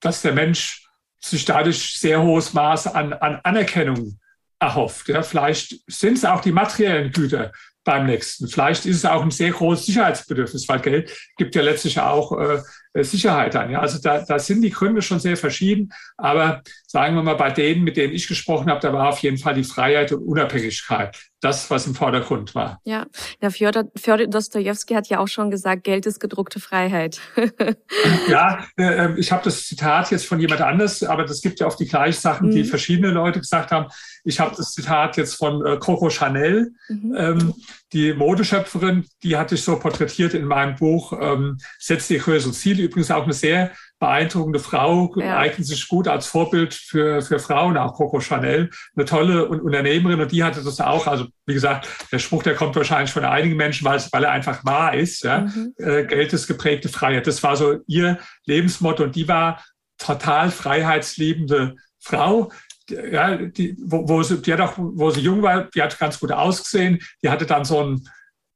dass 0.00 0.22
der 0.22 0.32
Mensch 0.32 0.85
sich 1.30 1.44
dadurch 1.44 1.98
sehr 1.98 2.22
hohes 2.22 2.52
Maß 2.52 2.88
an, 2.88 3.12
an 3.12 3.40
Anerkennung 3.42 4.18
erhofft. 4.58 5.08
Ja, 5.08 5.22
vielleicht 5.22 5.80
sind 5.86 6.18
es 6.18 6.24
auch 6.24 6.40
die 6.40 6.52
materiellen 6.52 7.12
Güter 7.12 7.52
beim 7.84 8.06
nächsten. 8.06 8.48
Vielleicht 8.48 8.84
ist 8.84 8.96
es 8.96 9.04
auch 9.04 9.22
ein 9.22 9.30
sehr 9.30 9.52
großes 9.52 9.86
Sicherheitsbedürfnis, 9.86 10.68
weil 10.68 10.80
Geld 10.80 11.16
gibt 11.36 11.54
ja 11.54 11.62
letztlich 11.62 12.00
auch 12.00 12.38
äh, 12.38 12.62
Sicherheit 13.04 13.54
an. 13.54 13.70
Ja, 13.70 13.80
also 13.80 13.98
da, 13.98 14.24
da 14.24 14.38
sind 14.38 14.62
die 14.62 14.70
Gründe 14.70 15.02
schon 15.02 15.20
sehr 15.20 15.36
verschieden. 15.36 15.92
Aber 16.16 16.62
sagen 16.86 17.14
wir 17.14 17.22
mal, 17.22 17.34
bei 17.34 17.50
denen, 17.50 17.84
mit 17.84 17.96
denen 17.96 18.12
ich 18.12 18.26
gesprochen 18.26 18.68
habe, 18.70 18.80
da 18.80 18.92
war 18.92 19.08
auf 19.08 19.20
jeden 19.20 19.38
Fall 19.38 19.54
die 19.54 19.64
Freiheit 19.64 20.12
und 20.12 20.24
Unabhängigkeit 20.24 21.16
das, 21.40 21.70
was 21.70 21.86
im 21.86 21.94
Vordergrund 21.94 22.54
war. 22.54 22.80
Ja, 22.84 23.06
der 23.42 23.50
Fjodor, 23.50 23.84
Fjodor 23.94 24.26
Dostojewski 24.26 24.94
hat 24.94 25.08
ja 25.08 25.18
auch 25.18 25.28
schon 25.28 25.50
gesagt, 25.50 25.84
Geld 25.84 26.06
ist 26.06 26.18
gedruckte 26.18 26.60
Freiheit. 26.60 27.20
ja, 28.28 28.64
äh, 28.78 29.18
ich 29.18 29.32
habe 29.32 29.44
das 29.44 29.64
Zitat 29.64 30.10
jetzt 30.10 30.26
von 30.26 30.40
jemand 30.40 30.62
anders, 30.62 31.02
aber 31.02 31.24
das 31.24 31.42
gibt 31.42 31.60
ja 31.60 31.66
auch 31.66 31.76
die 31.76 31.86
gleichen 31.86 32.20
Sachen, 32.20 32.48
mhm. 32.48 32.52
die 32.52 32.64
verschiedene 32.64 33.10
Leute 33.10 33.40
gesagt 33.40 33.70
haben. 33.70 33.88
Ich 34.24 34.40
habe 34.40 34.56
das 34.56 34.72
Zitat 34.72 35.16
jetzt 35.16 35.34
von 35.34 35.64
äh, 35.64 35.76
Coco 35.78 36.08
Chanel, 36.10 36.72
mhm. 36.88 37.14
ähm, 37.16 37.54
die 37.92 38.14
Modeschöpferin, 38.14 39.06
die 39.22 39.36
hatte 39.36 39.54
ich 39.54 39.62
so 39.62 39.78
porträtiert 39.78 40.34
in 40.34 40.44
meinem 40.44 40.74
Buch 40.74 41.12
ähm, 41.20 41.58
Setz 41.78 42.08
dir 42.08 42.18
größere 42.18 42.52
Ziele. 42.52 42.82
Übrigens 42.82 43.10
auch 43.10 43.24
eine 43.24 43.32
sehr 43.32 43.70
beeindruckende 43.98 44.58
Frau, 44.58 45.14
ja. 45.16 45.38
eignet 45.38 45.66
sich 45.66 45.88
gut 45.88 46.06
als 46.06 46.26
Vorbild 46.26 46.74
für, 46.74 47.22
für 47.22 47.38
Frauen, 47.38 47.78
auch 47.78 47.94
Coco 47.94 48.20
Chanel, 48.20 48.70
eine 48.94 49.04
tolle 49.06 49.48
Unternehmerin 49.48 50.20
und 50.20 50.32
die 50.32 50.44
hatte 50.44 50.62
das 50.62 50.80
auch. 50.80 51.06
Also 51.06 51.26
wie 51.46 51.54
gesagt, 51.54 51.88
der 52.12 52.18
Spruch, 52.18 52.42
der 52.42 52.54
kommt 52.54 52.76
wahrscheinlich 52.76 53.12
von 53.12 53.24
einigen 53.24 53.56
Menschen, 53.56 53.86
weil, 53.86 54.00
weil 54.12 54.24
er 54.24 54.32
einfach 54.32 54.64
wahr 54.64 54.94
ist. 54.94 55.24
Ja? 55.24 55.40
Mhm. 55.40 55.74
Äh, 55.78 56.04
Geld 56.04 56.32
ist 56.32 56.46
geprägte 56.46 56.88
Freiheit. 56.88 57.26
Das 57.26 57.42
war 57.42 57.56
so 57.56 57.78
ihr 57.86 58.18
Lebensmotto 58.44 59.04
und 59.04 59.16
die 59.16 59.28
war 59.28 59.64
total 59.98 60.50
freiheitsliebende 60.50 61.76
Frau, 61.98 62.50
ja, 62.88 63.36
die, 63.36 63.76
wo, 63.80 64.08
wo 64.08 64.22
sie, 64.22 64.40
die 64.40 64.52
hat 64.52 64.60
auch, 64.60 64.74
wo 64.76 65.10
sie 65.10 65.20
jung 65.20 65.42
war, 65.42 65.64
die 65.64 65.82
hat 65.82 65.98
ganz 65.98 66.20
gut 66.20 66.32
ausgesehen. 66.32 67.00
Die 67.22 67.28
hatte 67.28 67.46
dann 67.46 67.64
so 67.64 67.82
ein 67.82 68.08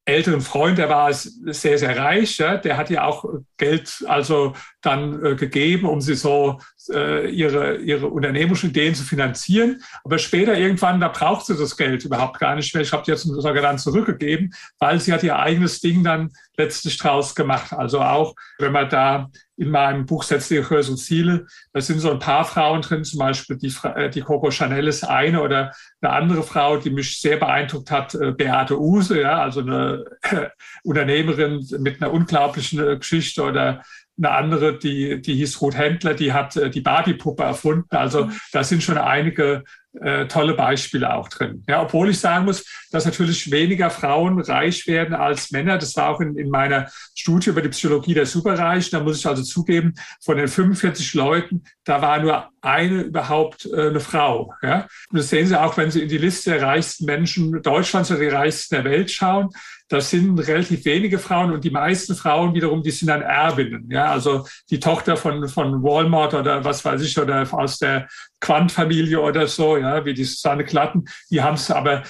älteren 0.04 0.40
Freund, 0.40 0.78
der 0.78 0.88
war 0.88 1.12
sehr, 1.12 1.78
sehr 1.78 1.96
reich, 1.96 2.38
ja, 2.38 2.56
der 2.56 2.76
hat 2.76 2.90
ihr 2.90 3.04
auch 3.04 3.24
Geld 3.56 4.04
also 4.06 4.54
dann 4.82 5.24
äh, 5.24 5.34
gegeben, 5.34 5.86
um 5.86 6.00
sie 6.00 6.14
so 6.14 6.58
äh, 6.90 7.28
ihre, 7.30 7.76
ihre 7.76 8.06
unternehmerischen 8.08 8.70
Ideen 8.70 8.94
zu 8.94 9.04
finanzieren. 9.04 9.82
Aber 10.04 10.18
später 10.18 10.56
irgendwann, 10.56 11.00
da 11.00 11.08
braucht 11.08 11.46
sie 11.46 11.56
das 11.56 11.76
Geld 11.76 12.04
überhaupt 12.04 12.38
gar 12.38 12.54
nicht 12.56 12.74
mehr. 12.74 12.82
Ich 12.82 12.92
habe 12.92 13.04
jetzt 13.06 13.22
sogar 13.22 13.62
dann 13.62 13.78
zurückgegeben, 13.78 14.52
weil 14.78 15.00
sie 15.00 15.12
hat 15.12 15.22
ihr 15.22 15.38
eigenes 15.38 15.80
Ding 15.80 16.02
dann 16.02 16.30
letztlich 16.56 16.98
draus 16.98 17.34
gemacht. 17.34 17.72
Also 17.72 18.00
auch, 18.00 18.34
wenn 18.58 18.72
man 18.72 18.88
da 18.88 19.30
in 19.56 19.70
meinem 19.70 20.06
Buch 20.06 20.22
Setze 20.22 20.54
die 20.54 20.62
größeren 20.62 20.96
Ziele, 20.96 21.46
da 21.74 21.82
sind 21.82 22.00
so 22.00 22.10
ein 22.10 22.18
paar 22.18 22.46
Frauen 22.46 22.80
drin, 22.80 23.04
zum 23.04 23.18
Beispiel 23.18 23.58
die, 23.58 23.72
äh, 23.94 24.08
die 24.08 24.22
Coco 24.22 24.50
Chanel 24.50 24.88
ist 24.88 25.04
eine 25.04 25.42
oder 25.42 25.72
eine 26.00 26.12
andere 26.12 26.42
Frau, 26.42 26.78
die 26.78 26.88
mich 26.88 27.20
sehr 27.20 27.36
beeindruckt 27.36 27.90
hat, 27.90 28.14
äh, 28.14 28.32
Beate 28.32 28.80
Use, 28.80 29.20
ja, 29.20 29.42
also 29.42 29.60
eine 29.60 30.04
äh, 30.22 30.48
Unternehmerin 30.82 31.66
mit 31.78 32.00
einer 32.00 32.10
unglaublichen 32.10 32.98
Geschichte 32.98 33.42
oder 33.42 33.82
eine 34.22 34.30
andere, 34.30 34.78
die, 34.78 35.20
die 35.20 35.34
hieß 35.34 35.60
Ruth 35.60 35.76
Händler, 35.76 36.14
die 36.14 36.32
hat 36.32 36.56
äh, 36.56 36.70
die 36.70 36.80
Barbie-Puppe 36.80 37.42
erfunden. 37.42 37.88
Also 37.90 38.26
mhm. 38.26 38.32
da 38.52 38.62
sind 38.62 38.82
schon 38.82 38.98
einige 38.98 39.64
äh, 39.98 40.26
tolle 40.26 40.54
Beispiele 40.54 41.12
auch 41.12 41.28
drin. 41.28 41.64
Ja, 41.68 41.82
obwohl 41.82 42.10
ich 42.10 42.20
sagen 42.20 42.44
muss, 42.44 42.64
dass 42.92 43.06
natürlich 43.06 43.50
weniger 43.50 43.90
Frauen 43.90 44.40
reich 44.40 44.86
werden 44.86 45.14
als 45.14 45.50
Männer. 45.50 45.78
Das 45.78 45.96
war 45.96 46.10
auch 46.10 46.20
in, 46.20 46.36
in 46.36 46.48
meiner 46.48 46.88
Studie 47.14 47.50
über 47.50 47.60
die 47.60 47.70
Psychologie 47.70 48.14
der 48.14 48.26
Superreichen. 48.26 48.90
Da 48.92 49.02
muss 49.02 49.18
ich 49.18 49.26
also 49.26 49.42
zugeben, 49.42 49.94
von 50.22 50.36
den 50.36 50.48
45 50.48 51.14
Leuten, 51.14 51.64
da 51.84 52.00
war 52.02 52.20
nur 52.20 52.48
eine 52.60 53.02
überhaupt 53.02 53.66
äh, 53.66 53.88
eine 53.88 54.00
Frau. 54.00 54.54
Ja? 54.62 54.86
Und 55.10 55.18
das 55.18 55.28
sehen 55.28 55.46
Sie 55.46 55.60
auch, 55.60 55.76
wenn 55.76 55.90
Sie 55.90 56.02
in 56.02 56.08
die 56.08 56.18
Liste 56.18 56.50
der 56.50 56.62
reichsten 56.62 57.06
Menschen 57.06 57.60
Deutschlands 57.62 58.10
oder 58.10 58.20
die 58.20 58.28
reichsten 58.28 58.76
der 58.76 58.84
Welt 58.84 59.10
schauen. 59.10 59.48
Das 59.90 60.08
sind 60.08 60.38
relativ 60.38 60.84
wenige 60.84 61.18
Frauen 61.18 61.50
und 61.50 61.64
die 61.64 61.70
meisten 61.70 62.14
Frauen 62.14 62.54
wiederum, 62.54 62.80
die 62.80 62.92
sind 62.92 63.08
dann 63.08 63.22
Erbinnen. 63.22 63.90
Ja, 63.90 64.12
also 64.12 64.46
die 64.70 64.78
Tochter 64.78 65.16
von, 65.16 65.48
von 65.48 65.82
Walmart 65.82 66.32
oder 66.32 66.64
was 66.64 66.84
weiß 66.84 67.02
ich, 67.02 67.18
oder 67.18 67.46
aus 67.52 67.78
der 67.78 68.06
Quant-Familie 68.38 69.20
oder 69.20 69.48
so, 69.48 69.76
ja, 69.76 70.04
wie 70.04 70.14
die 70.14 70.22
Susanne 70.22 70.64
Klatten, 70.64 71.06
die 71.28 71.42
haben 71.42 71.56
es 71.56 71.72
aber 71.72 72.04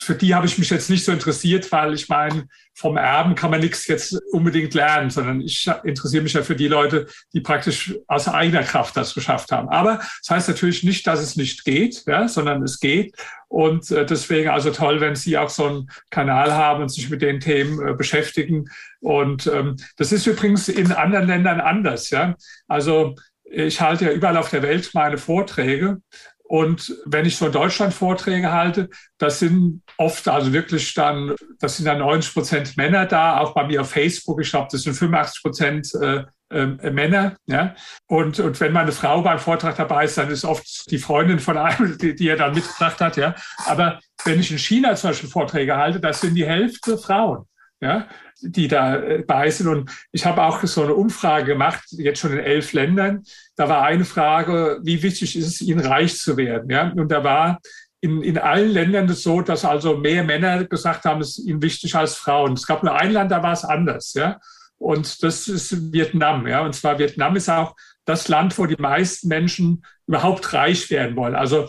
für 0.00 0.14
die 0.14 0.34
habe 0.34 0.46
ich 0.46 0.58
mich 0.58 0.70
jetzt 0.70 0.90
nicht 0.90 1.04
so 1.04 1.12
interessiert, 1.12 1.70
weil 1.72 1.94
ich 1.94 2.08
meine, 2.08 2.48
vom 2.74 2.96
Erben 2.96 3.34
kann 3.34 3.50
man 3.50 3.60
nichts 3.60 3.86
jetzt 3.88 4.18
unbedingt 4.32 4.74
lernen, 4.74 5.10
sondern 5.10 5.40
ich 5.40 5.68
interessiere 5.84 6.22
mich 6.22 6.34
ja 6.34 6.42
für 6.42 6.54
die 6.54 6.68
Leute, 6.68 7.06
die 7.32 7.40
praktisch 7.40 7.94
aus 8.06 8.28
eigener 8.28 8.62
Kraft 8.62 8.96
das 8.96 9.14
geschafft 9.14 9.50
haben. 9.50 9.68
Aber 9.68 9.96
das 9.96 10.30
heißt 10.30 10.48
natürlich 10.48 10.84
nicht, 10.84 11.06
dass 11.06 11.20
es 11.20 11.36
nicht 11.36 11.64
geht, 11.64 12.04
ja, 12.06 12.28
sondern 12.28 12.62
es 12.62 12.78
geht. 12.78 13.14
Und 13.48 13.90
äh, 13.90 14.04
deswegen 14.04 14.50
also 14.50 14.70
toll, 14.70 15.00
wenn 15.00 15.16
Sie 15.16 15.38
auch 15.38 15.50
so 15.50 15.66
einen 15.66 15.90
Kanal 16.10 16.52
haben 16.52 16.82
und 16.82 16.90
sich 16.90 17.10
mit 17.10 17.22
den 17.22 17.40
Themen 17.40 17.86
äh, 17.86 17.94
beschäftigen. 17.94 18.66
Und 19.00 19.46
ähm, 19.46 19.76
das 19.96 20.12
ist 20.12 20.26
übrigens 20.26 20.68
in 20.68 20.92
anderen 20.92 21.26
Ländern 21.26 21.60
anders. 21.60 22.10
Ja, 22.10 22.36
also 22.68 23.16
ich 23.50 23.80
halte 23.80 24.04
ja 24.04 24.12
überall 24.12 24.36
auf 24.36 24.50
der 24.50 24.62
Welt 24.62 24.90
meine 24.92 25.18
Vorträge 25.18 26.02
und 26.48 26.96
wenn 27.04 27.26
ich 27.26 27.36
so 27.36 27.46
in 27.46 27.52
Deutschland 27.52 27.92
Vorträge 27.92 28.50
halte, 28.50 28.88
das 29.18 29.38
sind 29.38 29.82
oft 29.98 30.26
also 30.28 30.52
wirklich 30.52 30.94
dann, 30.94 31.34
das 31.60 31.76
sind 31.76 31.86
dann 31.86 31.98
90 31.98 32.32
Prozent 32.32 32.76
Männer 32.78 33.04
da, 33.04 33.38
auch 33.38 33.52
bei 33.52 33.66
mir 33.66 33.82
auf 33.82 33.90
Facebook, 33.90 34.40
ich 34.40 34.50
glaube, 34.50 34.68
das 34.72 34.82
sind 34.82 34.94
85 34.94 35.42
Prozent 35.42 35.94
äh, 36.00 36.24
äh, 36.50 36.90
Männer. 36.90 37.36
Ja? 37.46 37.74
Und, 38.06 38.40
und 38.40 38.58
wenn 38.60 38.72
meine 38.72 38.92
Frau 38.92 39.20
beim 39.20 39.38
Vortrag 39.38 39.76
dabei 39.76 40.04
ist, 40.04 40.16
dann 40.16 40.30
ist 40.30 40.46
oft 40.46 40.90
die 40.90 40.98
Freundin 40.98 41.38
von 41.38 41.58
einem, 41.58 41.98
die, 42.00 42.14
die 42.14 42.28
er 42.28 42.36
dann 42.36 42.54
mitgebracht 42.54 42.98
hat. 43.00 43.18
Ja? 43.18 43.34
Aber 43.66 44.00
wenn 44.24 44.40
ich 44.40 44.50
in 44.50 44.58
China 44.58 44.94
zum 44.96 45.10
Beispiel 45.10 45.28
Vorträge 45.28 45.76
halte, 45.76 46.00
das 46.00 46.22
sind 46.22 46.34
die 46.34 46.46
Hälfte 46.46 46.96
Frauen. 46.96 47.44
Ja, 47.80 48.08
die 48.40 48.66
dabei 48.66 49.46
äh, 49.46 49.50
sind. 49.50 49.68
Und 49.68 49.90
ich 50.10 50.26
habe 50.26 50.42
auch 50.42 50.62
so 50.64 50.82
eine 50.82 50.94
Umfrage 50.94 51.52
gemacht, 51.52 51.84
jetzt 51.90 52.18
schon 52.18 52.32
in 52.32 52.40
elf 52.40 52.72
Ländern. 52.72 53.22
Da 53.54 53.68
war 53.68 53.84
eine 53.84 54.04
Frage, 54.04 54.80
wie 54.82 55.02
wichtig 55.02 55.36
ist 55.36 55.46
es 55.46 55.60
Ihnen, 55.60 55.86
reich 55.86 56.18
zu 56.18 56.36
werden? 56.36 56.70
Ja? 56.70 56.90
Und 56.90 57.12
da 57.12 57.22
war 57.22 57.60
in, 58.00 58.22
in 58.22 58.38
allen 58.38 58.70
Ländern 58.70 59.06
das 59.06 59.22
so, 59.22 59.42
dass 59.42 59.64
also 59.64 59.96
mehr 59.96 60.24
Männer 60.24 60.64
gesagt 60.64 61.04
haben, 61.04 61.20
es 61.20 61.38
ist 61.38 61.46
ihnen 61.46 61.62
wichtig 61.62 61.94
als 61.94 62.14
Frauen. 62.14 62.52
Es 62.52 62.66
gab 62.66 62.82
nur 62.82 62.94
ein 62.94 63.12
Land, 63.12 63.30
da 63.30 63.42
war 63.42 63.52
es 63.52 63.64
anders. 63.64 64.14
Ja? 64.14 64.40
Und 64.78 65.22
das 65.22 65.48
ist 65.48 65.92
Vietnam. 65.92 66.46
Ja? 66.46 66.60
Und 66.60 66.74
zwar 66.74 66.98
Vietnam 66.98 67.36
ist 67.36 67.48
auch 67.48 67.74
das 68.04 68.28
Land, 68.28 68.56
wo 68.58 68.66
die 68.66 68.80
meisten 68.80 69.28
Menschen 69.28 69.84
überhaupt 70.06 70.52
reich 70.52 70.90
werden 70.90 71.16
wollen. 71.16 71.34
Also 71.34 71.68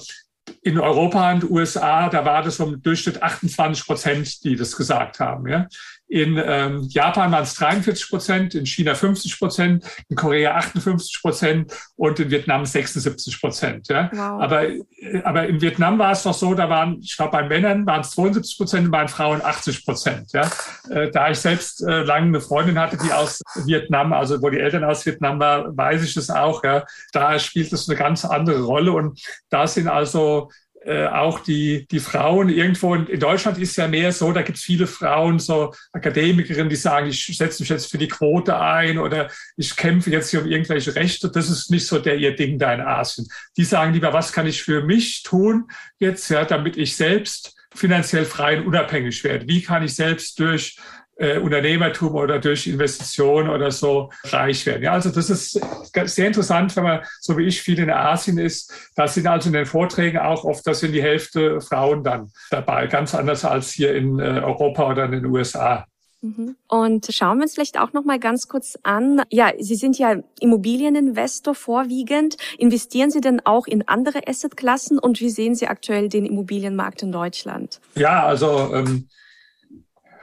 in 0.62 0.80
Europa 0.80 1.32
und 1.32 1.50
USA, 1.50 2.10
da 2.10 2.25
war 2.25 2.44
das 2.44 2.60
im 2.60 2.82
Durchschnitt 2.82 3.22
28 3.22 3.86
Prozent, 3.86 4.44
die 4.44 4.56
das 4.56 4.75
gesagt 4.75 5.20
haben. 5.20 5.48
Ja. 5.48 5.68
In 6.10 6.42
ähm, 6.44 6.88
Japan 6.89 7.32
waren 7.32 7.44
es 7.44 7.54
43 7.54 8.10
Prozent, 8.10 8.56
in 8.56 8.66
China 8.66 8.96
50 8.96 9.38
Prozent, 9.38 9.86
in 10.10 10.16
Korea 10.16 10.56
58 10.56 11.22
Prozent 11.22 11.74
und 11.96 12.20
in 12.20 12.32
Vietnam 12.32 12.66
76 12.66 13.39
Prozent. 13.39 13.88
Ja. 13.89 14.10
Wow. 14.12 14.42
Aber, 14.42 14.63
aber 15.24 15.48
in 15.48 15.62
Vietnam 15.62 16.00
war 16.00 16.12
es 16.12 16.25
noch 16.25 16.34
so, 16.34 16.56
da 16.56 16.68
waren, 16.68 17.00
ich 17.00 17.16
glaube, 17.16 17.32
bei 17.32 17.44
Männern 17.48 17.86
waren 17.86 18.01
es 18.01 18.10
72 18.12 18.58
Prozent 18.58 18.86
und 18.86 18.92
bei 18.92 19.08
Frauen 19.08 19.44
80 19.44 19.86
Prozent. 19.86 20.34
Ja. 20.34 20.50
Äh, 20.89 21.12
da 21.12 21.30
ich 21.30 21.38
selbst 21.38 21.84
äh, 21.84 22.01
lange 22.01 22.28
eine 22.28 22.42
Freundin 22.42 22.80
hatte, 22.80 22.98
die 22.98 23.13
aus 23.13 23.42
Vietnam, 23.66 24.12
also 24.12 24.42
wo 24.42 24.50
die 24.50 24.60
Eltern 24.60 24.84
aus 24.84 25.06
Vietnam 25.06 25.39
waren, 25.39 25.78
weiß 25.78 26.04
ich 26.04 26.16
das 26.16 26.32
auch. 26.32 26.63
Ja. 26.63 26.86
Da 27.13 27.38
spielt 27.38 27.72
es 27.72 27.88
eine 27.88 28.00
ganz 28.00 28.25
andere 28.25 28.63
Rolle 28.63 28.94
und 28.94 29.22
da 29.50 29.68
sind 29.68 29.88
also 29.88 30.50
äh, 30.86 31.08
auch 31.08 31.40
die, 31.40 31.86
die 31.88 32.00
Frauen 32.00 32.50
irgendwo, 32.50 32.96
in 32.96 33.20
Deutschland 33.20 33.58
ist 33.58 33.76
ja 33.76 33.88
mehr 33.88 34.12
so, 34.12 34.32
da 34.32 34.42
gibt 34.42 34.58
es 34.58 34.64
viele 34.64 34.88
Frauen, 34.88 35.38
so 35.38 35.74
Akademikerinnen, 35.92 36.70
die 36.70 36.76
sagen, 36.76 37.10
ich 37.10 37.26
setze 37.26 37.62
mich 37.62 37.70
jetzt 37.70 37.92
für 37.92 37.98
die 37.98 38.08
Quote 38.08 38.58
ein 38.58 38.98
oder 38.98 39.30
ich 39.58 39.76
kämpfe 39.76 40.10
jetzt 40.10 40.30
hier 40.32 40.42
um 40.42 40.48
irgendwelche 40.48 40.96
Rechte. 40.96 41.30
Das 41.30 41.50
ist 41.50 41.70
nicht 41.70 41.86
so 41.86 42.00
der 42.00 42.18
ihr 42.18 42.36
Ding 42.36 42.58
da 42.58 42.74
in 42.74 42.82
Asien. 42.82 43.28
Die 43.58 43.66
sagen 43.66 43.94
lieber, 43.94 44.14
was 44.14 44.32
kann 44.32 44.48
ich 44.48 44.64
für 44.64 44.82
mich 44.82 45.24
tun 45.24 45.70
jetzt, 46.00 46.30
ja, 46.30 46.46
damit 46.46 46.78
ich 46.78 46.96
selbst 46.96 47.56
finanziell 47.76 48.26
frei 48.26 48.60
und 48.60 48.68
unabhängig 48.68 49.24
werde? 49.24 49.48
Wie 49.48 49.62
kann 49.62 49.84
ich 49.84 49.96
selbst 49.96 50.40
durch 50.40 50.78
äh, 51.20 51.38
Unternehmertum 51.38 52.16
oder 52.16 52.40
durch 52.40 52.66
Investitionen 52.66 53.50
oder 53.50 53.72
so 53.72 54.10
reich 54.26 54.66
werden. 54.66 54.84
Ja, 54.84 54.94
also 54.94 55.10
das 55.10 55.30
ist 55.30 55.62
sehr 56.06 56.28
interessant, 56.28 56.76
wenn 56.76 56.84
man, 56.84 57.02
so 57.20 57.38
wie 57.38 57.46
ich, 57.46 57.62
viel 57.62 57.78
in 57.80 57.90
Asien 57.90 58.38
ist. 58.38 58.74
Da 58.96 59.08
sind 59.08 59.28
also 59.28 59.50
in 59.50 59.54
den 59.54 59.66
Vorträgen 59.66 60.18
auch 60.18 60.46
oft, 60.46 60.66
da 60.66 60.74
sind 60.74 60.94
die 60.94 61.02
Hälfte 61.02 61.62
Frauen 61.62 62.04
dann 62.04 62.32
dabei, 62.50 62.88
ganz 62.88 63.14
anders 63.14 63.44
als 63.46 63.72
hier 63.72 63.94
in 63.94 64.20
äh, 64.20 64.42
Europa 64.44 64.90
oder 64.90 65.06
in 65.06 65.12
den 65.12 65.26
USA. 65.26 65.86
Mhm. 66.22 66.56
Und 66.68 67.08
schauen 67.12 67.38
wir 67.38 67.44
uns 67.44 67.54
vielleicht 67.54 67.80
auch 67.80 67.94
noch 67.94 68.04
mal 68.04 68.20
ganz 68.20 68.48
kurz 68.48 68.78
an. 68.84 69.22
Ja, 69.30 69.52
Sie 69.58 69.76
sind 69.76 69.98
ja 69.98 70.18
Immobilieninvestor 70.40 71.56
vorwiegend. 71.56 72.36
Investieren 72.58 73.10
Sie 73.12 73.22
denn 73.22 73.46
auch 73.46 73.68
in 73.68 73.88
andere 73.88 74.28
Assetklassen 74.28 75.00
und 75.00 75.20
wie 75.22 75.30
sehen 75.30 75.56
Sie 75.56 75.68
aktuell 75.68 76.10
den 76.10 76.26
Immobilienmarkt 76.26 77.04
in 77.04 77.12
Deutschland? 77.12 77.80
Ja, 77.96 78.26
also 78.26 78.74
ähm, 78.74 79.08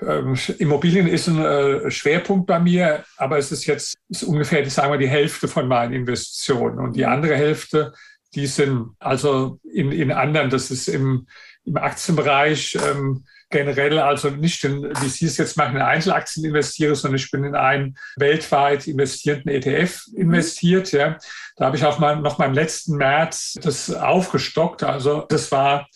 ähm, 0.02 0.36
Immobilien 0.58 1.06
ist 1.06 1.28
ein 1.28 1.42
äh, 1.42 1.90
Schwerpunkt 1.90 2.46
bei 2.46 2.58
mir, 2.58 3.04
aber 3.16 3.38
es 3.38 3.52
ist 3.52 3.66
jetzt 3.66 3.96
ist 4.08 4.24
ungefähr, 4.24 4.68
sagen 4.68 4.92
wir, 4.92 4.98
die 4.98 5.08
Hälfte 5.08 5.48
von 5.48 5.68
meinen 5.68 5.92
Investitionen. 5.92 6.78
Und 6.78 6.96
die 6.96 7.04
mhm. 7.04 7.12
andere 7.12 7.36
Hälfte, 7.36 7.92
die 8.34 8.46
sind 8.46 8.90
also 8.98 9.58
in, 9.62 9.92
in 9.92 10.12
anderen, 10.12 10.50
das 10.50 10.70
ist 10.70 10.88
im, 10.88 11.26
im 11.64 11.76
Aktienbereich 11.76 12.76
ähm, 12.86 13.24
generell, 13.48 13.98
also 13.98 14.28
nicht, 14.30 14.64
in, 14.64 14.82
wie 15.00 15.08
Sie 15.08 15.26
es 15.26 15.38
jetzt 15.38 15.56
machen, 15.56 15.76
in 15.76 15.82
Einzelaktien 15.82 16.44
investiere, 16.44 16.94
sondern 16.94 17.16
ich 17.16 17.30
bin 17.30 17.44
in 17.44 17.54
einen 17.54 17.96
weltweit 18.16 18.86
investierenden 18.86 19.54
ETF 19.54 20.06
mhm. 20.08 20.20
investiert. 20.20 20.92
Ja. 20.92 21.16
Da 21.56 21.66
habe 21.66 21.76
ich 21.76 21.84
auch 21.84 21.98
mal 21.98 22.16
noch 22.16 22.38
mal 22.38 22.46
im 22.46 22.54
letzten 22.54 22.96
März 22.96 23.54
das 23.62 23.90
aufgestockt. 23.94 24.82
Also 24.82 25.24
das 25.28 25.50
war 25.52 25.88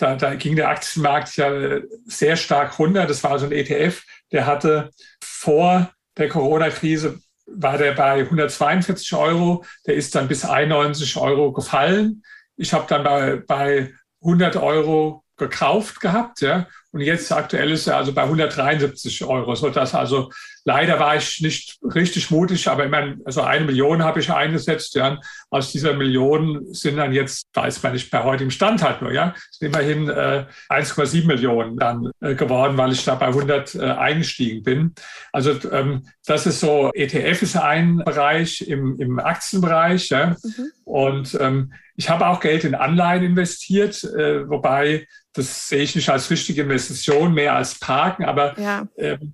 da, 0.00 0.16
da 0.16 0.34
ging 0.34 0.56
der 0.56 0.68
Aktienmarkt 0.68 1.36
ja 1.36 1.80
sehr 2.06 2.36
stark 2.36 2.78
runter. 2.78 3.06
Das 3.06 3.22
war 3.22 3.38
so 3.38 3.46
ein 3.46 3.52
ETF, 3.52 4.02
der 4.32 4.46
hatte 4.46 4.90
vor 5.22 5.90
der 6.16 6.28
Corona-Krise 6.28 7.20
war 7.46 7.78
der 7.78 7.92
bei 7.92 8.20
142 8.20 9.12
Euro. 9.14 9.64
Der 9.86 9.94
ist 9.94 10.14
dann 10.14 10.28
bis 10.28 10.44
91 10.44 11.16
Euro 11.16 11.52
gefallen. 11.52 12.22
Ich 12.56 12.72
habe 12.72 12.86
dann 12.88 13.02
bei, 13.04 13.36
bei 13.36 13.92
100 14.22 14.56
Euro 14.56 15.24
gekauft 15.36 16.00
gehabt, 16.00 16.40
ja. 16.42 16.66
Und 16.92 17.00
jetzt 17.00 17.32
aktuell 17.32 17.70
ist 17.70 17.86
er 17.86 17.96
also 17.96 18.12
bei 18.12 18.22
173 18.22 19.24
Euro, 19.24 19.54
so 19.54 19.70
dass 19.70 19.94
also 19.94 20.30
leider 20.70 21.00
war 21.00 21.16
ich 21.16 21.40
nicht 21.40 21.78
richtig 21.82 22.30
mutig, 22.30 22.68
aber 22.68 22.84
immerhin, 22.84 23.20
also 23.24 23.42
eine 23.42 23.64
Million 23.64 24.04
habe 24.04 24.20
ich 24.20 24.32
eingesetzt, 24.32 24.94
ja. 24.94 25.18
Aus 25.50 25.72
dieser 25.72 25.94
Million 25.94 26.72
sind 26.72 26.96
dann 26.96 27.12
jetzt, 27.12 27.48
weiß 27.54 27.82
man 27.82 27.94
nicht, 27.94 28.08
bei 28.08 28.22
heutigem 28.22 28.52
Stand 28.52 28.80
halt 28.80 29.02
nur, 29.02 29.12
ja, 29.12 29.34
sind 29.50 29.74
immerhin 29.74 30.08
äh, 30.08 30.46
1,7 30.68 31.26
Millionen 31.26 31.76
dann 31.76 32.12
äh, 32.20 32.36
geworden, 32.36 32.76
weil 32.76 32.92
ich 32.92 33.04
da 33.04 33.16
bei 33.16 33.26
100 33.26 33.74
äh, 33.74 33.80
eingestiegen 33.80 34.62
bin. 34.62 34.94
Also 35.32 35.56
ähm, 35.72 36.06
das 36.24 36.46
ist 36.46 36.60
so, 36.60 36.92
ETF 36.94 37.42
ist 37.42 37.56
ein 37.56 37.96
Bereich 37.96 38.60
im, 38.60 38.96
im 39.00 39.18
Aktienbereich, 39.18 40.08
ja. 40.10 40.36
Mhm. 40.40 40.72
Und 40.84 41.36
ähm, 41.40 41.72
ich 41.96 42.08
habe 42.08 42.28
auch 42.28 42.38
Geld 42.40 42.62
in 42.62 42.76
Anleihen 42.76 43.24
investiert, 43.24 44.04
äh, 44.04 44.48
wobei 44.48 45.06
das 45.32 45.68
sehe 45.68 45.82
ich 45.82 45.94
nicht 45.94 46.08
als 46.08 46.30
richtige 46.30 46.62
Investition, 46.62 47.34
mehr 47.34 47.54
als 47.54 47.78
Parken. 47.78 48.24
Aber 48.24 48.58
ja. 48.58 48.88
ähm, 48.96 49.18
äh, 49.20 49.26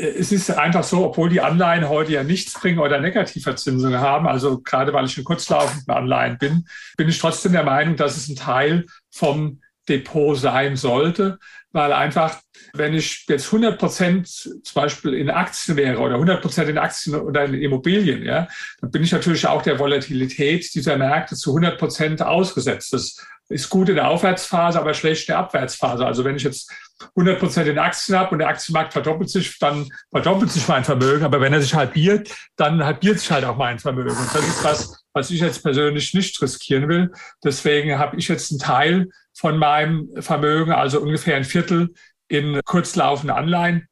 es 0.00 0.32
ist 0.32 0.50
einfach 0.50 0.84
so, 0.84 1.04
obwohl 1.04 1.28
die 1.28 1.40
Anleihen 1.40 1.88
heute 1.88 2.12
ja 2.12 2.22
nichts 2.22 2.54
bringen 2.54 2.78
oder 2.78 3.00
Negativverzinsungen 3.00 4.00
haben, 4.00 4.26
also 4.26 4.60
gerade 4.60 4.92
weil 4.92 5.04
ich 5.04 5.18
in 5.18 5.24
kurzlaufenden 5.24 5.94
Anleihen 5.94 6.38
bin, 6.38 6.66
bin 6.96 7.08
ich 7.08 7.18
trotzdem 7.18 7.52
der 7.52 7.64
Meinung, 7.64 7.96
dass 7.96 8.16
es 8.16 8.28
ein 8.28 8.36
Teil 8.36 8.86
vom 9.10 9.60
Depot 9.88 10.38
sein 10.38 10.76
sollte, 10.76 11.38
weil 11.72 11.92
einfach, 11.92 12.36
wenn 12.72 12.94
ich 12.94 13.26
jetzt 13.28 13.46
100 13.46 13.78
Prozent 13.78 14.28
zum 14.28 14.62
Beispiel 14.74 15.14
in 15.14 15.30
Aktien 15.30 15.76
wäre 15.76 15.98
oder 15.98 16.14
100 16.14 16.40
Prozent 16.40 16.68
in 16.70 16.78
Aktien 16.78 17.16
oder 17.16 17.44
in 17.44 17.54
Immobilien, 17.54 18.22
ja, 18.22 18.48
dann 18.80 18.90
bin 18.90 19.02
ich 19.02 19.12
natürlich 19.12 19.46
auch 19.46 19.62
der 19.62 19.78
Volatilität 19.78 20.72
dieser 20.74 20.96
Märkte 20.96 21.36
zu 21.36 21.50
100 21.50 21.78
Prozent 21.78 22.22
ausgesetzt. 22.22 22.92
Das 22.92 23.16
ist 23.48 23.68
gut 23.68 23.88
in 23.88 23.96
der 23.96 24.08
Aufwärtsphase, 24.08 24.80
aber 24.80 24.94
schlecht 24.94 25.28
in 25.28 25.32
der 25.32 25.38
Abwärtsphase. 25.38 26.06
Also 26.06 26.24
wenn 26.24 26.36
ich 26.36 26.44
jetzt 26.44 26.72
100 27.16 27.38
Prozent 27.38 27.68
in 27.68 27.78
Aktien 27.78 28.18
habe 28.18 28.32
und 28.32 28.38
der 28.38 28.48
Aktienmarkt 28.48 28.92
verdoppelt 28.92 29.30
sich, 29.30 29.58
dann 29.58 29.88
verdoppelt 30.10 30.50
sich 30.50 30.66
mein 30.68 30.84
Vermögen. 30.84 31.24
Aber 31.24 31.40
wenn 31.40 31.52
er 31.52 31.62
sich 31.62 31.74
halbiert, 31.74 32.34
dann 32.56 32.84
halbiert 32.84 33.18
sich 33.18 33.30
halt 33.30 33.44
auch 33.44 33.56
mein 33.56 33.78
Vermögen. 33.78 34.16
Und 34.16 34.34
das 34.34 34.46
ist 34.46 34.64
was, 34.64 35.04
was 35.12 35.30
ich 35.30 35.40
jetzt 35.40 35.62
persönlich 35.62 36.14
nicht 36.14 36.40
riskieren 36.42 36.88
will. 36.88 37.12
Deswegen 37.42 37.98
habe 37.98 38.16
ich 38.16 38.28
jetzt 38.28 38.50
einen 38.50 38.60
Teil 38.60 39.08
von 39.34 39.58
meinem 39.58 40.10
Vermögen, 40.20 40.72
also 40.72 41.00
ungefähr 41.00 41.36
ein 41.36 41.44
Viertel, 41.44 41.94
in 42.28 42.60
kurzlaufende 42.64 43.34
Anleihen. 43.34 43.88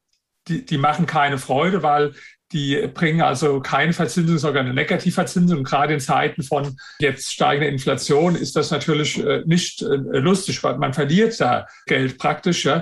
Die, 0.47 0.65
die 0.65 0.77
machen 0.77 1.05
keine 1.05 1.37
Freude, 1.37 1.83
weil 1.83 2.13
die 2.51 2.87
bringen 2.93 3.21
also 3.21 3.59
keine 3.59 3.93
Verzinsung, 3.93 4.37
sogar 4.37 4.63
eine 4.63 4.73
Negativverzinsung. 4.73 5.63
Gerade 5.63 5.93
in 5.93 5.99
Zeiten 5.99 6.41
von 6.43 6.77
jetzt 6.99 7.31
steigender 7.31 7.69
Inflation 7.69 8.35
ist 8.35 8.55
das 8.55 8.71
natürlich 8.71 9.23
äh, 9.23 9.43
nicht 9.45 9.81
äh, 9.81 9.85
lustig, 9.85 10.63
weil 10.63 10.77
man 10.77 10.93
verliert 10.93 11.39
da 11.39 11.67
Geld 11.85 12.17
praktisch. 12.17 12.65
Äh, 12.65 12.81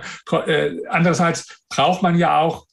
andererseits 0.90 1.60
braucht 1.70 2.02
man 2.02 2.18
ja 2.18 2.40
auch 2.40 2.66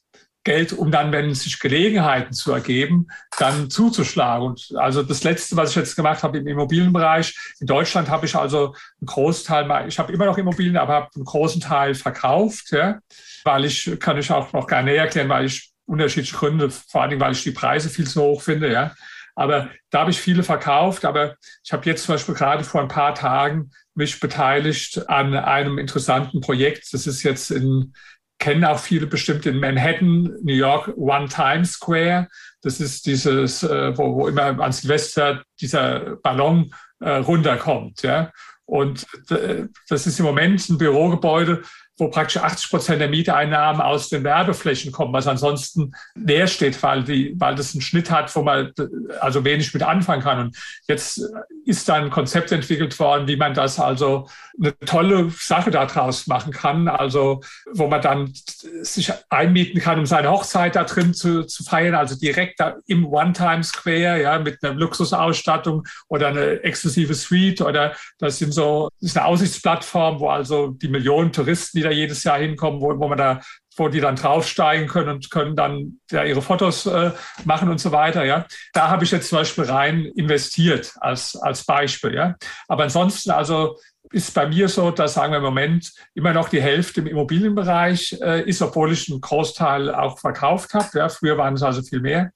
Geld, 0.45 0.73
um 0.73 0.91
dann, 0.91 1.11
wenn 1.11 1.33
sich 1.33 1.59
Gelegenheiten 1.59 2.31
zu 2.31 2.51
ergeben, 2.51 3.07
dann 3.39 3.69
zuzuschlagen. 3.69 4.45
Und 4.47 4.73
also 4.77 5.01
das 5.01 5.23
Letzte, 5.23 5.57
was 5.57 5.71
ich 5.71 5.75
jetzt 5.75 5.95
gemacht 5.95 6.23
habe 6.23 6.37
im 6.37 6.47
Immobilienbereich, 6.47 7.35
in 7.59 7.67
Deutschland 7.67 8.09
habe 8.09 8.27
ich 8.27 8.35
also 8.35 8.75
einen 9.01 9.07
Großteil, 9.07 9.87
ich 9.87 9.97
habe 9.97 10.13
immer 10.13 10.25
noch 10.25 10.37
Immobilien, 10.37 10.77
aber 10.77 10.93
habe 10.93 11.09
einen 11.15 11.25
großen 11.25 11.61
Teil 11.61 11.95
verkauft, 11.95 12.71
ja, 12.71 12.99
weil 13.43 13.65
ich, 13.65 13.97
kann 13.99 14.19
ich 14.19 14.31
auch 14.31 14.53
noch 14.53 14.67
gar 14.67 14.83
näher 14.83 15.05
erklären, 15.05 15.29
weil 15.29 15.45
ich 15.45 15.74
unterschiedliche 15.85 16.35
Gründe, 16.35 16.69
vor 16.69 17.01
allen 17.01 17.11
Dingen, 17.11 17.21
weil 17.21 17.33
ich 17.33 17.43
die 17.43 17.51
Preise 17.51 17.89
viel 17.89 18.07
zu 18.07 18.21
hoch 18.21 18.41
finde, 18.41 18.71
ja. 18.71 18.93
Aber 19.35 19.69
da 19.89 19.99
habe 19.99 20.11
ich 20.11 20.19
viele 20.19 20.43
verkauft. 20.43 21.05
Aber 21.05 21.35
ich 21.63 21.73
habe 21.73 21.85
jetzt 21.85 22.05
zum 22.05 22.15
Beispiel 22.15 22.35
gerade 22.35 22.63
vor 22.63 22.81
ein 22.81 22.87
paar 22.87 23.13
Tagen 23.13 23.71
mich 23.93 24.19
beteiligt 24.19 25.09
an 25.09 25.35
einem 25.35 25.77
interessanten 25.77 26.41
Projekt. 26.41 26.93
Das 26.93 27.05
ist 27.05 27.23
jetzt 27.23 27.51
in, 27.51 27.93
kennen 28.39 28.65
auch 28.65 28.79
viele 28.79 29.07
bestimmt 29.07 29.45
in 29.45 29.59
Manhattan, 29.59 30.33
New 30.41 30.53
York, 30.53 30.91
One 30.95 31.27
Times 31.27 31.73
Square. 31.73 32.27
Das 32.61 32.79
ist 32.79 33.05
dieses, 33.05 33.63
äh, 33.63 33.97
wo, 33.97 34.15
wo 34.15 34.27
immer 34.27 34.59
an 34.59 34.71
Silvester 34.71 35.43
dieser 35.59 36.17
Ballon 36.17 36.73
äh, 37.01 37.17
runterkommt. 37.17 38.01
Ja. 38.03 38.31
Und 38.65 39.05
äh, 39.29 39.65
das 39.89 40.07
ist 40.07 40.19
im 40.19 40.25
Moment 40.25 40.67
ein 40.69 40.77
Bürogebäude, 40.77 41.63
wo 41.97 42.09
praktisch 42.09 42.41
80 42.41 42.69
Prozent 42.69 43.01
der 43.01 43.09
Mieteinnahmen 43.09 43.81
aus 43.81 44.09
den 44.09 44.23
Werbeflächen 44.23 44.91
kommen, 44.91 45.13
was 45.13 45.27
ansonsten 45.27 45.93
leer 46.15 46.47
steht, 46.47 46.81
weil, 46.83 47.03
die, 47.03 47.33
weil 47.37 47.55
das 47.55 47.73
einen 47.73 47.81
Schnitt 47.81 48.11
hat, 48.11 48.35
wo 48.35 48.41
man 48.41 48.73
also 49.21 49.45
wenig 49.45 49.73
mit 49.73 49.83
anfangen 49.83 50.21
kann. 50.21 50.39
Und 50.39 50.57
jetzt 50.87 51.21
ist 51.65 51.87
da 51.87 51.95
ein 51.95 52.09
Konzept 52.09 52.51
entwickelt 52.51 52.99
worden, 52.99 53.27
wie 53.27 53.37
man 53.37 53.53
das 53.53 53.79
also 53.79 54.27
eine 54.59 54.77
tolle 54.79 55.29
Sache 55.29 55.71
daraus 55.71 56.27
machen 56.27 56.51
kann, 56.51 56.87
also 56.87 57.41
wo 57.73 57.87
man 57.87 58.01
dann 58.01 58.33
sich 58.81 59.11
einmieten 59.29 59.79
kann, 59.79 59.99
um 59.99 60.05
seine 60.05 60.29
Hochzeit 60.29 60.75
da 60.75 60.83
drin 60.83 61.13
zu, 61.13 61.43
zu 61.43 61.63
feiern, 61.63 61.95
also 61.95 62.15
direkt 62.15 62.59
da 62.59 62.75
im 62.87 63.05
One-Time 63.05 63.63
Square, 63.63 64.21
ja, 64.21 64.39
mit 64.39 64.63
einer 64.63 64.75
Luxusausstattung 64.75 65.87
oder 66.07 66.27
eine 66.27 66.63
exklusive 66.63 67.13
Suite 67.13 67.61
oder 67.61 67.95
das 68.19 68.37
sind 68.37 68.53
so, 68.53 68.89
das 68.99 69.11
ist 69.11 69.17
eine 69.17 69.27
Aussichtsplattform, 69.27 70.19
wo 70.19 70.29
also 70.29 70.67
die 70.67 70.87
Millionen 70.87 71.31
Touristen, 71.31 71.79
die 71.79 71.84
da 71.85 71.91
jedes 71.91 72.23
Jahr 72.23 72.39
hinkommen, 72.39 72.81
wo, 72.81 72.99
wo 72.99 73.07
man 73.07 73.17
da 73.17 73.41
wo 73.77 73.89
die 73.89 73.99
dann 73.99 74.15
draufsteigen 74.15 74.87
können 74.87 75.09
und 75.09 75.29
können 75.29 75.55
dann 75.55 75.99
ja, 76.09 76.23
ihre 76.23 76.41
Fotos 76.41 76.85
äh, 76.85 77.11
machen 77.43 77.69
und 77.69 77.79
so 77.79 77.91
weiter. 77.91 78.23
Ja, 78.23 78.45
da 78.73 78.89
habe 78.89 79.03
ich 79.03 79.11
jetzt 79.11 79.29
zum 79.29 79.39
Beispiel 79.39 79.65
rein 79.65 80.05
investiert 80.15 80.93
als 80.99 81.35
als 81.35 81.65
Beispiel. 81.65 82.13
Ja, 82.13 82.35
aber 82.67 82.83
ansonsten 82.83 83.31
also 83.31 83.77
ist 84.11 84.33
bei 84.33 84.47
mir 84.47 84.69
so, 84.69 84.91
dass 84.91 85.15
sagen 85.15 85.33
wir 85.33 85.37
im 85.37 85.43
Moment 85.43 85.91
immer 86.13 86.31
noch 86.31 86.49
die 86.49 86.61
Hälfte 86.61 87.01
im 87.01 87.07
Immobilienbereich 87.07 88.17
äh, 88.21 88.47
ist, 88.47 88.61
obwohl 88.61 88.93
ich 88.93 89.09
einen 89.09 89.19
Großteil 89.19 89.93
auch 89.93 90.19
verkauft 90.19 90.73
habe. 90.73 90.99
Ja, 90.99 91.09
früher 91.09 91.37
waren 91.37 91.55
es 91.55 91.63
also 91.63 91.81
viel 91.81 92.01
mehr. 92.01 92.31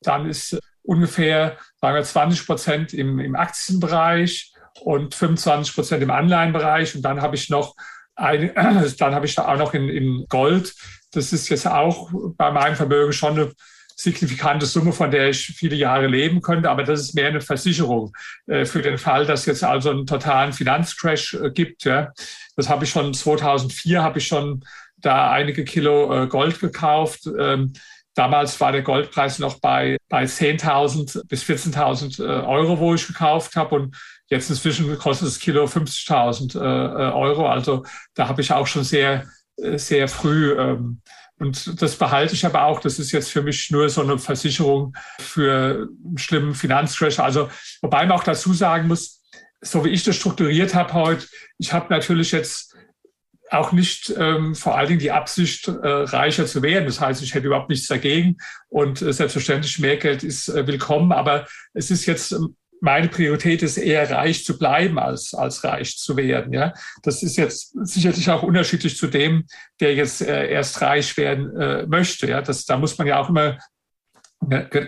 Dann 0.00 0.28
ist 0.28 0.58
ungefähr 0.82 1.56
sagen 1.80 1.96
wir 1.96 2.02
20 2.02 2.46
Prozent 2.46 2.94
im, 2.94 3.18
im 3.18 3.34
Aktienbereich 3.34 4.52
und 4.80 5.14
25 5.14 5.74
Prozent 5.74 6.02
im 6.02 6.10
Anleihenbereich 6.10 6.94
und 6.94 7.02
dann 7.02 7.22
habe 7.22 7.36
ich 7.36 7.48
noch 7.48 7.74
ein, 8.16 8.50
dann 8.98 9.14
habe 9.14 9.26
ich 9.26 9.34
da 9.34 9.48
auch 9.48 9.58
noch 9.58 9.74
in, 9.74 9.88
in 9.88 10.26
Gold. 10.28 10.74
Das 11.12 11.32
ist 11.32 11.48
jetzt 11.48 11.66
auch 11.66 12.10
bei 12.36 12.50
meinem 12.50 12.76
Vermögen 12.76 13.12
schon 13.12 13.34
eine 13.34 13.52
signifikante 13.96 14.66
Summe, 14.66 14.92
von 14.92 15.10
der 15.10 15.28
ich 15.30 15.46
viele 15.46 15.76
Jahre 15.76 16.06
leben 16.06 16.42
könnte. 16.42 16.70
Aber 16.70 16.82
das 16.82 17.00
ist 17.00 17.14
mehr 17.14 17.28
eine 17.28 17.40
Versicherung 17.40 18.12
äh, 18.46 18.64
für 18.64 18.82
den 18.82 18.98
Fall, 18.98 19.26
dass 19.26 19.46
jetzt 19.46 19.64
also 19.64 19.90
einen 19.90 20.06
totalen 20.06 20.52
Finanzcrash 20.52 21.34
äh, 21.34 21.50
gibt. 21.50 21.84
Ja. 21.84 22.12
Das 22.56 22.68
habe 22.68 22.84
ich 22.84 22.90
schon 22.90 23.14
2004 23.14 24.02
habe 24.02 24.18
ich 24.18 24.26
schon 24.26 24.64
da 24.96 25.30
einige 25.30 25.64
Kilo 25.64 26.24
äh, 26.24 26.26
Gold 26.26 26.60
gekauft. 26.60 27.28
Ähm, 27.38 27.72
damals 28.14 28.60
war 28.60 28.72
der 28.72 28.82
Goldpreis 28.82 29.38
noch 29.38 29.60
bei, 29.60 29.96
bei 30.08 30.24
10.000 30.24 31.26
bis 31.28 31.44
14.000 31.44 32.22
äh, 32.22 32.26
Euro, 32.46 32.78
wo 32.78 32.94
ich 32.94 33.06
gekauft 33.06 33.56
habe. 33.56 33.74
Und 33.74 33.96
Jetzt 34.28 34.50
inzwischen 34.50 34.98
kostet 34.98 35.28
das 35.28 35.38
Kilo 35.38 35.64
50.000 35.64 36.58
äh, 36.58 36.60
äh, 36.60 37.12
Euro. 37.12 37.46
Also 37.48 37.84
da 38.14 38.28
habe 38.28 38.40
ich 38.40 38.52
auch 38.52 38.66
schon 38.66 38.84
sehr, 38.84 39.26
äh, 39.56 39.78
sehr 39.78 40.08
früh 40.08 40.52
ähm, 40.58 41.02
und 41.38 41.82
das 41.82 41.96
behalte 41.96 42.34
ich 42.34 42.46
aber 42.46 42.64
auch. 42.64 42.80
Das 42.80 42.98
ist 42.98 43.12
jetzt 43.12 43.30
für 43.30 43.42
mich 43.42 43.70
nur 43.70 43.88
so 43.88 44.02
eine 44.02 44.18
Versicherung 44.18 44.94
für 45.18 45.88
einen 46.04 46.18
schlimmen 46.18 46.54
Finanzcrash. 46.54 47.18
Also, 47.18 47.50
wobei 47.82 48.06
man 48.06 48.12
auch 48.12 48.24
dazu 48.24 48.52
sagen 48.52 48.88
muss, 48.88 49.22
so 49.60 49.84
wie 49.84 49.90
ich 49.90 50.04
das 50.04 50.16
strukturiert 50.16 50.74
habe 50.74 50.92
heute, 50.92 51.26
ich 51.58 51.72
habe 51.72 51.92
natürlich 51.92 52.32
jetzt 52.32 52.74
auch 53.50 53.72
nicht 53.72 54.12
ähm, 54.16 54.54
vor 54.54 54.76
allen 54.76 54.88
Dingen 54.88 55.00
die 55.00 55.10
Absicht, 55.10 55.68
äh, 55.68 55.72
reicher 55.72 56.46
zu 56.46 56.62
werden. 56.62 56.86
Das 56.86 57.00
heißt, 57.00 57.22
ich 57.22 57.34
hätte 57.34 57.46
überhaupt 57.46 57.68
nichts 57.68 57.88
dagegen. 57.88 58.36
Und 58.68 59.02
äh, 59.02 59.12
selbstverständlich, 59.12 59.78
mehr 59.78 59.96
Geld 59.96 60.22
ist 60.22 60.48
äh, 60.48 60.66
willkommen. 60.66 61.12
Aber 61.12 61.46
es 61.72 61.90
ist 61.90 62.06
jetzt 62.06 62.32
ähm, 62.32 62.56
meine 62.84 63.08
Priorität 63.08 63.62
ist 63.62 63.78
eher 63.78 64.10
reich 64.10 64.44
zu 64.44 64.58
bleiben 64.58 64.98
als, 64.98 65.32
als 65.32 65.64
reich 65.64 65.96
zu 65.96 66.18
werden. 66.18 66.52
Ja, 66.52 66.74
das 67.02 67.22
ist 67.22 67.36
jetzt 67.36 67.72
sicherlich 67.82 68.28
auch 68.28 68.42
unterschiedlich 68.42 68.98
zu 68.98 69.06
dem, 69.06 69.46
der 69.80 69.94
jetzt 69.94 70.20
äh, 70.20 70.50
erst 70.50 70.82
reich 70.82 71.16
werden 71.16 71.56
äh, 71.56 71.86
möchte. 71.86 72.28
Ja, 72.28 72.42
das, 72.42 72.66
da 72.66 72.76
muss 72.76 72.98
man 72.98 73.06
ja 73.06 73.18
auch 73.18 73.30
immer 73.30 73.58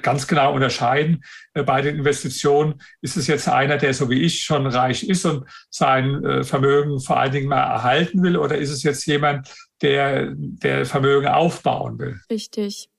ganz 0.03 0.27
genau 0.27 0.55
unterscheiden. 0.55 1.25
Äh, 1.55 1.63
bei 1.63 1.81
den 1.81 1.97
Investitionen 1.97 2.83
ist 3.01 3.17
es 3.17 3.29
jetzt 3.29 3.49
einer, 3.49 3.79
der 3.79 3.95
so 3.95 4.11
wie 4.11 4.21
ich 4.21 4.43
schon 4.43 4.67
reich 4.67 5.09
ist 5.09 5.25
und 5.25 5.49
sein 5.71 6.23
äh, 6.23 6.45
Vermögen 6.45 7.01
vor 7.01 7.19
allen 7.19 7.33
Dingen 7.33 7.49
mal 7.49 7.63
erhalten 7.63 8.23
will, 8.23 8.37
oder 8.37 8.59
ist 8.59 8.71
es 8.71 8.83
jetzt 8.83 9.07
jemand, 9.07 9.49
der, 9.81 10.35
der 10.37 10.85
Vermögen 10.85 11.29
aufbauen 11.29 11.99
will? 11.99 12.21
Richtig. 12.31 12.91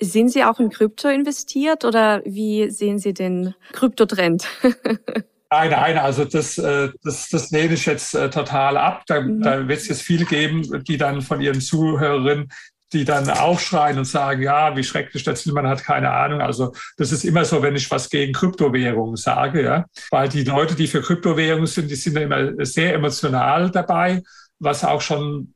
Sind 0.00 0.30
Sie 0.30 0.44
auch 0.44 0.60
in 0.60 0.70
Krypto 0.70 1.08
investiert 1.08 1.84
oder 1.84 2.22
wie 2.24 2.70
sehen 2.70 2.98
Sie 2.98 3.14
den 3.14 3.54
Kryptotrend? 3.72 4.46
Nein, 5.50 5.70
nein, 5.70 5.96
also 5.96 6.26
das, 6.26 6.58
äh, 6.58 6.90
das, 7.02 7.30
das 7.30 7.50
lehne 7.50 7.72
ich 7.72 7.86
jetzt 7.86 8.14
äh, 8.14 8.28
total 8.28 8.76
ab. 8.76 9.04
Da, 9.06 9.22
mhm. 9.22 9.40
da 9.40 9.66
wird 9.66 9.80
es 9.80 9.88
jetzt 9.88 10.02
viele 10.02 10.26
geben, 10.26 10.84
die 10.84 10.98
dann 10.98 11.22
von 11.22 11.40
ihren 11.40 11.62
Zuhörerinnen, 11.62 12.50
die 12.92 13.04
dann 13.04 13.28
aufschreien 13.30 13.98
und 13.98 14.04
sagen, 14.04 14.42
ja, 14.42 14.76
wie 14.76 14.84
schrecklich 14.84 15.22
das 15.22 15.44
ist, 15.44 15.52
man 15.52 15.66
hat 15.66 15.84
keine 15.84 16.10
Ahnung. 16.10 16.40
Also 16.40 16.74
das 16.96 17.12
ist 17.12 17.24
immer 17.24 17.44
so, 17.44 17.62
wenn 17.62 17.76
ich 17.76 17.90
was 17.90 18.10
gegen 18.10 18.32
Kryptowährungen 18.32 19.16
sage, 19.16 19.62
ja. 19.62 19.86
Weil 20.10 20.28
die 20.28 20.44
Leute, 20.44 20.74
die 20.74 20.86
für 20.86 21.00
Kryptowährungen 21.00 21.66
sind, 21.66 21.90
die 21.90 21.96
sind 21.96 22.16
immer 22.16 22.52
sehr 22.64 22.94
emotional 22.94 23.70
dabei, 23.70 24.22
was 24.58 24.84
auch 24.84 25.00
schon 25.00 25.54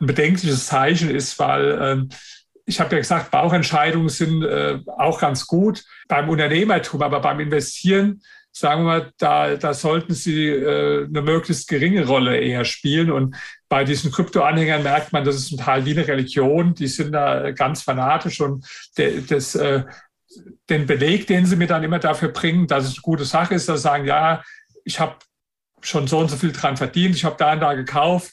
ein 0.00 0.06
bedenkliches 0.06 0.66
Zeichen 0.66 1.10
ist, 1.10 1.38
weil 1.38 1.78
ähm, 1.80 2.08
ich 2.66 2.80
habe 2.80 2.96
ja 2.96 2.98
gesagt, 2.98 3.30
Bauchentscheidungen 3.30 4.08
sind 4.08 4.42
äh, 4.42 4.80
auch 4.98 5.20
ganz 5.20 5.46
gut 5.46 5.84
beim 6.08 6.28
Unternehmertum, 6.28 7.00
aber 7.00 7.20
beim 7.20 7.38
Investieren, 7.38 8.20
sagen 8.50 8.82
wir 8.82 8.86
mal, 8.86 9.12
da, 9.18 9.54
da 9.54 9.72
sollten 9.72 10.14
Sie 10.14 10.48
äh, 10.48 11.04
eine 11.04 11.22
möglichst 11.22 11.68
geringe 11.68 12.04
Rolle 12.06 12.38
eher 12.38 12.64
spielen. 12.64 13.12
Und 13.12 13.36
bei 13.68 13.84
diesen 13.84 14.10
Krypto-Anhängern 14.10 14.82
merkt 14.82 15.12
man, 15.12 15.24
das 15.24 15.36
ist 15.36 15.52
ein 15.52 15.58
Teil 15.58 15.84
wie 15.84 15.92
eine 15.92 16.08
Religion. 16.08 16.74
Die 16.74 16.88
sind 16.88 17.12
da 17.12 17.52
ganz 17.52 17.82
fanatisch 17.82 18.40
und 18.40 18.66
de, 18.98 19.22
das, 19.24 19.54
äh, 19.54 19.84
den 20.68 20.86
Beleg, 20.86 21.28
den 21.28 21.46
sie 21.46 21.56
mir 21.56 21.68
dann 21.68 21.84
immer 21.84 22.00
dafür 22.00 22.30
bringen, 22.30 22.66
dass 22.66 22.84
es 22.84 22.94
eine 22.94 23.02
gute 23.02 23.24
Sache 23.24 23.54
ist, 23.54 23.68
dass 23.68 23.80
sie 23.80 23.88
sagen, 23.88 24.06
ja, 24.06 24.42
ich 24.84 24.98
habe 24.98 25.16
schon 25.82 26.08
so 26.08 26.18
und 26.18 26.30
so 26.30 26.36
viel 26.36 26.52
dran 26.52 26.76
verdient, 26.76 27.14
ich 27.14 27.24
habe 27.24 27.36
da 27.38 27.52
und 27.52 27.60
da 27.60 27.74
gekauft 27.74 28.32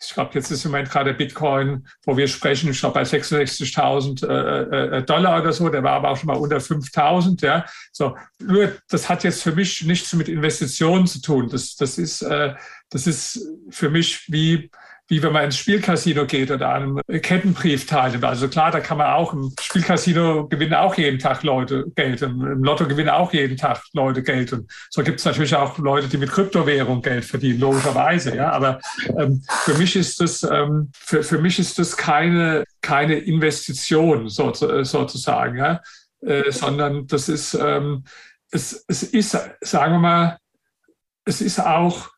ich 0.00 0.12
glaube, 0.12 0.30
jetzt 0.34 0.50
ist 0.50 0.64
im 0.64 0.72
Moment 0.72 0.90
gerade 0.90 1.14
Bitcoin, 1.14 1.86
wo 2.04 2.16
wir 2.16 2.28
sprechen, 2.28 2.70
ich 2.70 2.80
glaube 2.80 2.94
bei 2.94 3.02
66.000 3.02 4.26
äh, 4.26 4.98
äh, 4.98 5.02
Dollar 5.02 5.40
oder 5.40 5.52
so, 5.52 5.68
der 5.68 5.82
war 5.82 5.92
aber 5.92 6.10
auch 6.10 6.16
schon 6.16 6.26
mal 6.26 6.36
unter 6.36 6.58
5.000. 6.58 7.44
Ja, 7.44 7.64
so 7.92 8.16
nur 8.38 8.72
das 8.88 9.08
hat 9.08 9.24
jetzt 9.24 9.42
für 9.42 9.52
mich 9.52 9.84
nichts 9.84 10.12
mit 10.12 10.28
Investitionen 10.28 11.06
zu 11.06 11.20
tun. 11.20 11.48
Das, 11.48 11.76
das 11.76 11.98
ist, 11.98 12.22
äh, 12.22 12.54
das 12.90 13.06
ist 13.06 13.40
für 13.70 13.90
mich 13.90 14.30
wie 14.30 14.70
wie 15.08 15.22
wenn 15.22 15.32
man 15.32 15.44
ins 15.44 15.56
Spielcasino 15.56 16.26
geht 16.26 16.50
oder 16.50 16.68
einem 16.74 17.00
Kettenbrief 17.06 17.86
teilnimmt. 17.86 18.24
Also 18.24 18.48
klar, 18.48 18.70
da 18.70 18.80
kann 18.80 18.98
man 18.98 19.12
auch 19.12 19.32
im 19.32 19.52
Spielcasino 19.60 20.48
gewinnen 20.48 20.74
auch 20.74 20.96
jeden 20.96 21.18
Tag 21.18 21.42
Leute 21.42 21.84
Geld. 21.94 22.22
Im 22.22 22.64
Lotto 22.64 22.88
gewinnen 22.88 23.10
auch 23.10 23.32
jeden 23.32 23.56
Tag 23.56 23.82
Leute 23.92 24.22
Geld. 24.22 24.52
Und 24.52 24.70
so 24.90 25.02
gibt 25.02 25.20
es 25.20 25.24
natürlich 25.24 25.54
auch 25.54 25.78
Leute, 25.78 26.08
die 26.08 26.16
mit 26.16 26.30
Kryptowährung 26.30 27.02
Geld 27.02 27.24
verdienen, 27.24 27.60
logischerweise. 27.60 28.34
Ja, 28.34 28.50
aber 28.50 28.80
ähm, 29.18 29.42
für 29.64 29.74
mich 29.74 29.94
ist 29.94 30.20
das 30.20 30.42
ähm, 30.42 30.90
für, 30.96 31.22
für 31.22 31.38
mich 31.38 31.58
ist 31.58 31.78
das 31.78 31.96
keine 31.96 32.64
keine 32.80 33.16
Investition 33.16 34.28
so, 34.28 34.52
sozusagen, 34.52 35.58
ja, 35.58 35.80
äh, 36.22 36.50
sondern 36.50 37.06
das 37.06 37.28
ist 37.28 37.54
ähm, 37.54 38.04
es, 38.50 38.84
es 38.88 39.02
ist, 39.02 39.38
sagen 39.60 39.94
wir 39.94 39.98
mal, 39.98 40.38
es 41.24 41.40
ist 41.40 41.60
auch 41.60 42.08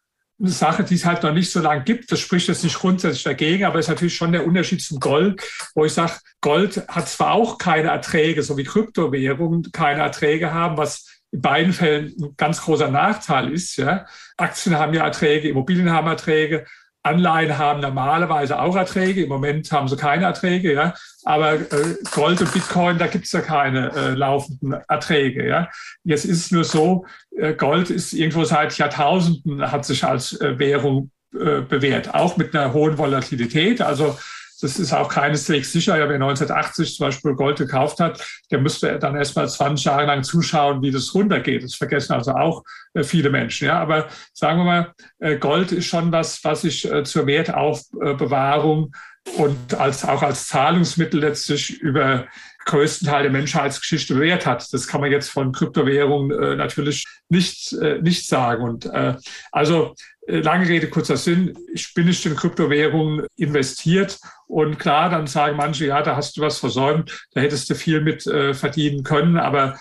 eine 0.41 0.51
Sache, 0.51 0.85
die 0.85 0.95
es 0.95 1.05
halt 1.05 1.23
noch 1.23 1.33
nicht 1.33 1.51
so 1.51 1.61
lange 1.61 1.83
gibt. 1.83 2.13
Das 2.13 2.21
spricht 2.21 2.49
jetzt 2.49 2.63
nicht 2.63 2.79
grundsätzlich 2.79 3.25
dagegen, 3.25 3.65
aber 3.65 3.79
es 3.79 3.87
ist 3.87 3.91
natürlich 3.91 4.15
schon 4.15 4.33
der 4.33 4.47
Unterschied 4.47 4.83
zum 4.83 5.01
Gold, 5.01 5.43
wo 5.75 5.85
ich 5.85 5.93
sage, 5.93 6.13
Gold 6.41 6.87
hat 6.89 7.09
zwar 7.09 7.33
auch 7.33 7.59
keine 7.59 7.89
Erträge, 7.89 8.43
so 8.43 8.57
wie 8.57 8.65
Kryptowährungen 8.65 9.73
keine 9.73 10.03
Erträge 10.03 10.53
haben, 10.53 10.77
was 10.77 11.07
in 11.31 11.43
beiden 11.43 11.73
Fällen 11.73 12.15
ein 12.21 12.35
ganz 12.37 12.63
großer 12.63 12.91
Nachteil 12.91 13.53
ist. 13.53 13.77
Ja. 13.77 14.07
Aktien 14.37 14.79
haben 14.79 14.95
ja 14.95 15.05
Erträge, 15.05 15.49
Immobilien 15.49 15.91
haben 15.91 16.07
Erträge, 16.07 16.67
Anleihen 17.03 17.57
haben 17.57 17.81
normalerweise 17.81 18.61
auch 18.61 18.77
Erträge. 18.77 19.23
Im 19.23 19.29
Moment 19.29 19.71
haben 19.73 19.89
sie 19.89 19.97
keine 19.97 20.25
Erträge, 20.25 20.73
ja. 20.73 20.95
Aber 21.25 21.55
äh, 21.55 21.97
Gold 22.13 22.41
und 22.41 22.53
Bitcoin, 22.53 22.99
da 22.99 23.07
gibt 23.07 23.27
es 23.27 23.33
ja 23.33 23.41
keine 23.41 23.93
äh, 23.95 24.15
laufenden 24.15 24.75
Erträge, 24.89 25.49
ja. 25.49 25.69
Jetzt 26.05 26.25
ist 26.25 26.47
es 26.47 26.51
nur 26.51 26.65
so, 26.65 27.07
äh, 27.37 27.55
Gold 27.55 27.91
ist 27.91 28.13
irgendwo 28.13 28.45
seit 28.45 28.77
Jahrtausenden 28.79 29.71
hat 29.71 29.85
sich 29.85 30.05
als 30.05 30.39
äh, 30.41 30.59
Währung 30.59 31.11
äh, 31.35 31.61
bewährt, 31.61 32.15
auch 32.15 32.37
mit 32.37 32.55
einer 32.55 32.73
hohen 32.73 32.99
Volatilität. 32.99 33.81
Also 33.81 34.19
das 34.61 34.79
ist 34.79 34.93
auch 34.93 35.09
keineswegs 35.09 35.73
sicher. 35.73 35.99
Ja, 35.99 36.09
wer 36.09 36.17
1980 36.17 36.97
zum 36.97 37.07
Beispiel 37.07 37.35
Gold 37.35 37.59
gekauft 37.59 38.01
hat, 38.01 38.25
der 38.51 38.61
müsste 38.61 38.99
dann 38.99 39.17
erst 39.17 39.37
mal 39.37 39.49
20 39.49 39.85
Jahre 39.85 40.07
lang 40.07 40.23
zuschauen, 40.23 40.83
wie 40.83 40.91
das 40.91 41.15
runtergeht. 41.15 41.63
Das 41.63 41.75
vergessen 41.75 42.13
also 42.13 42.33
auch 42.33 42.65
äh, 42.95 43.03
viele 43.03 43.31
Menschen. 43.31 43.67
Ja, 43.67 43.79
aber 43.81 44.09
sagen 44.33 44.59
wir 44.59 44.65
mal, 44.65 44.93
äh, 45.19 45.37
Gold 45.37 45.73
ist 45.73 45.87
schon 45.87 46.13
was, 46.13 46.43
was 46.45 46.63
sich 46.63 46.91
äh, 46.91 47.05
zur 47.05 47.27
Wertaufbewahrung 47.27 48.93
und 49.37 49.75
als, 49.75 50.05
auch 50.05 50.23
als 50.23 50.49
Zahlungsmittel 50.49 51.21
letztlich 51.21 51.81
über 51.81 52.27
größten 52.65 53.09
Teil 53.09 53.23
der 53.23 53.33
Menschheitsgeschichte 53.33 54.15
bewährt 54.15 54.47
hat. 54.47 54.73
Das 54.73 54.87
kann 54.87 55.01
man 55.01 55.11
jetzt 55.11 55.31
von 55.31 55.53
Kryptowährungen 55.53 56.31
äh, 56.39 56.57
natürlich 56.57 57.05
nicht, 57.29 57.73
äh, 57.75 58.01
nicht 58.01 58.27
sagen. 58.27 58.63
Und 58.63 58.87
äh, 58.87 59.17
also 59.53 59.95
lange 60.29 60.69
Rede, 60.69 60.89
kurzer 60.89 61.17
Sinn, 61.17 61.59
ich 61.73 61.95
bin 61.95 62.07
nicht 62.07 62.25
in 62.27 62.37
Kryptowährungen 62.37 63.27
investiert. 63.37 64.19
Und 64.47 64.79
klar, 64.79 65.11
dann 65.11 65.27
sagen 65.27 65.57
manche, 65.57 65.87
ja, 65.87 66.03
da 66.03 66.17
hast 66.17 66.37
du 66.37 66.43
was 66.43 66.59
versäumt, 66.59 67.27
da 67.33 67.41
hättest 67.41 67.71
du 67.71 67.75
viel 67.75 68.01
mit 68.01 68.27
äh, 68.27 68.53
verdienen 68.55 69.03
können. 69.03 69.39
Aber 69.39 69.79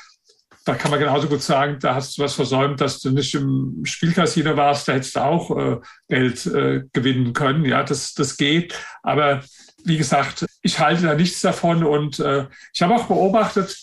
da 0.65 0.75
kann 0.75 0.91
man 0.91 0.99
genauso 0.99 1.27
gut 1.27 1.41
sagen, 1.41 1.77
da 1.79 1.95
hast 1.95 2.17
du 2.17 2.23
was 2.23 2.33
versäumt, 2.33 2.81
dass 2.81 2.99
du 2.99 3.11
nicht 3.11 3.33
im 3.35 3.81
Spielcasino 3.83 4.57
warst, 4.57 4.87
da 4.87 4.93
hättest 4.93 5.15
du 5.15 5.19
auch 5.21 5.57
äh, 5.57 5.77
Geld 6.09 6.45
äh, 6.45 6.83
gewinnen 6.93 7.33
können. 7.33 7.65
Ja, 7.65 7.83
das, 7.83 8.13
das 8.13 8.37
geht. 8.37 8.73
Aber 9.03 9.43
wie 9.83 9.97
gesagt, 9.97 10.45
ich 10.61 10.79
halte 10.79 11.03
da 11.03 11.13
nichts 11.13 11.41
davon. 11.41 11.83
Und 11.83 12.19
äh, 12.19 12.47
ich 12.73 12.81
habe 12.81 12.95
auch 12.95 13.07
beobachtet, 13.07 13.77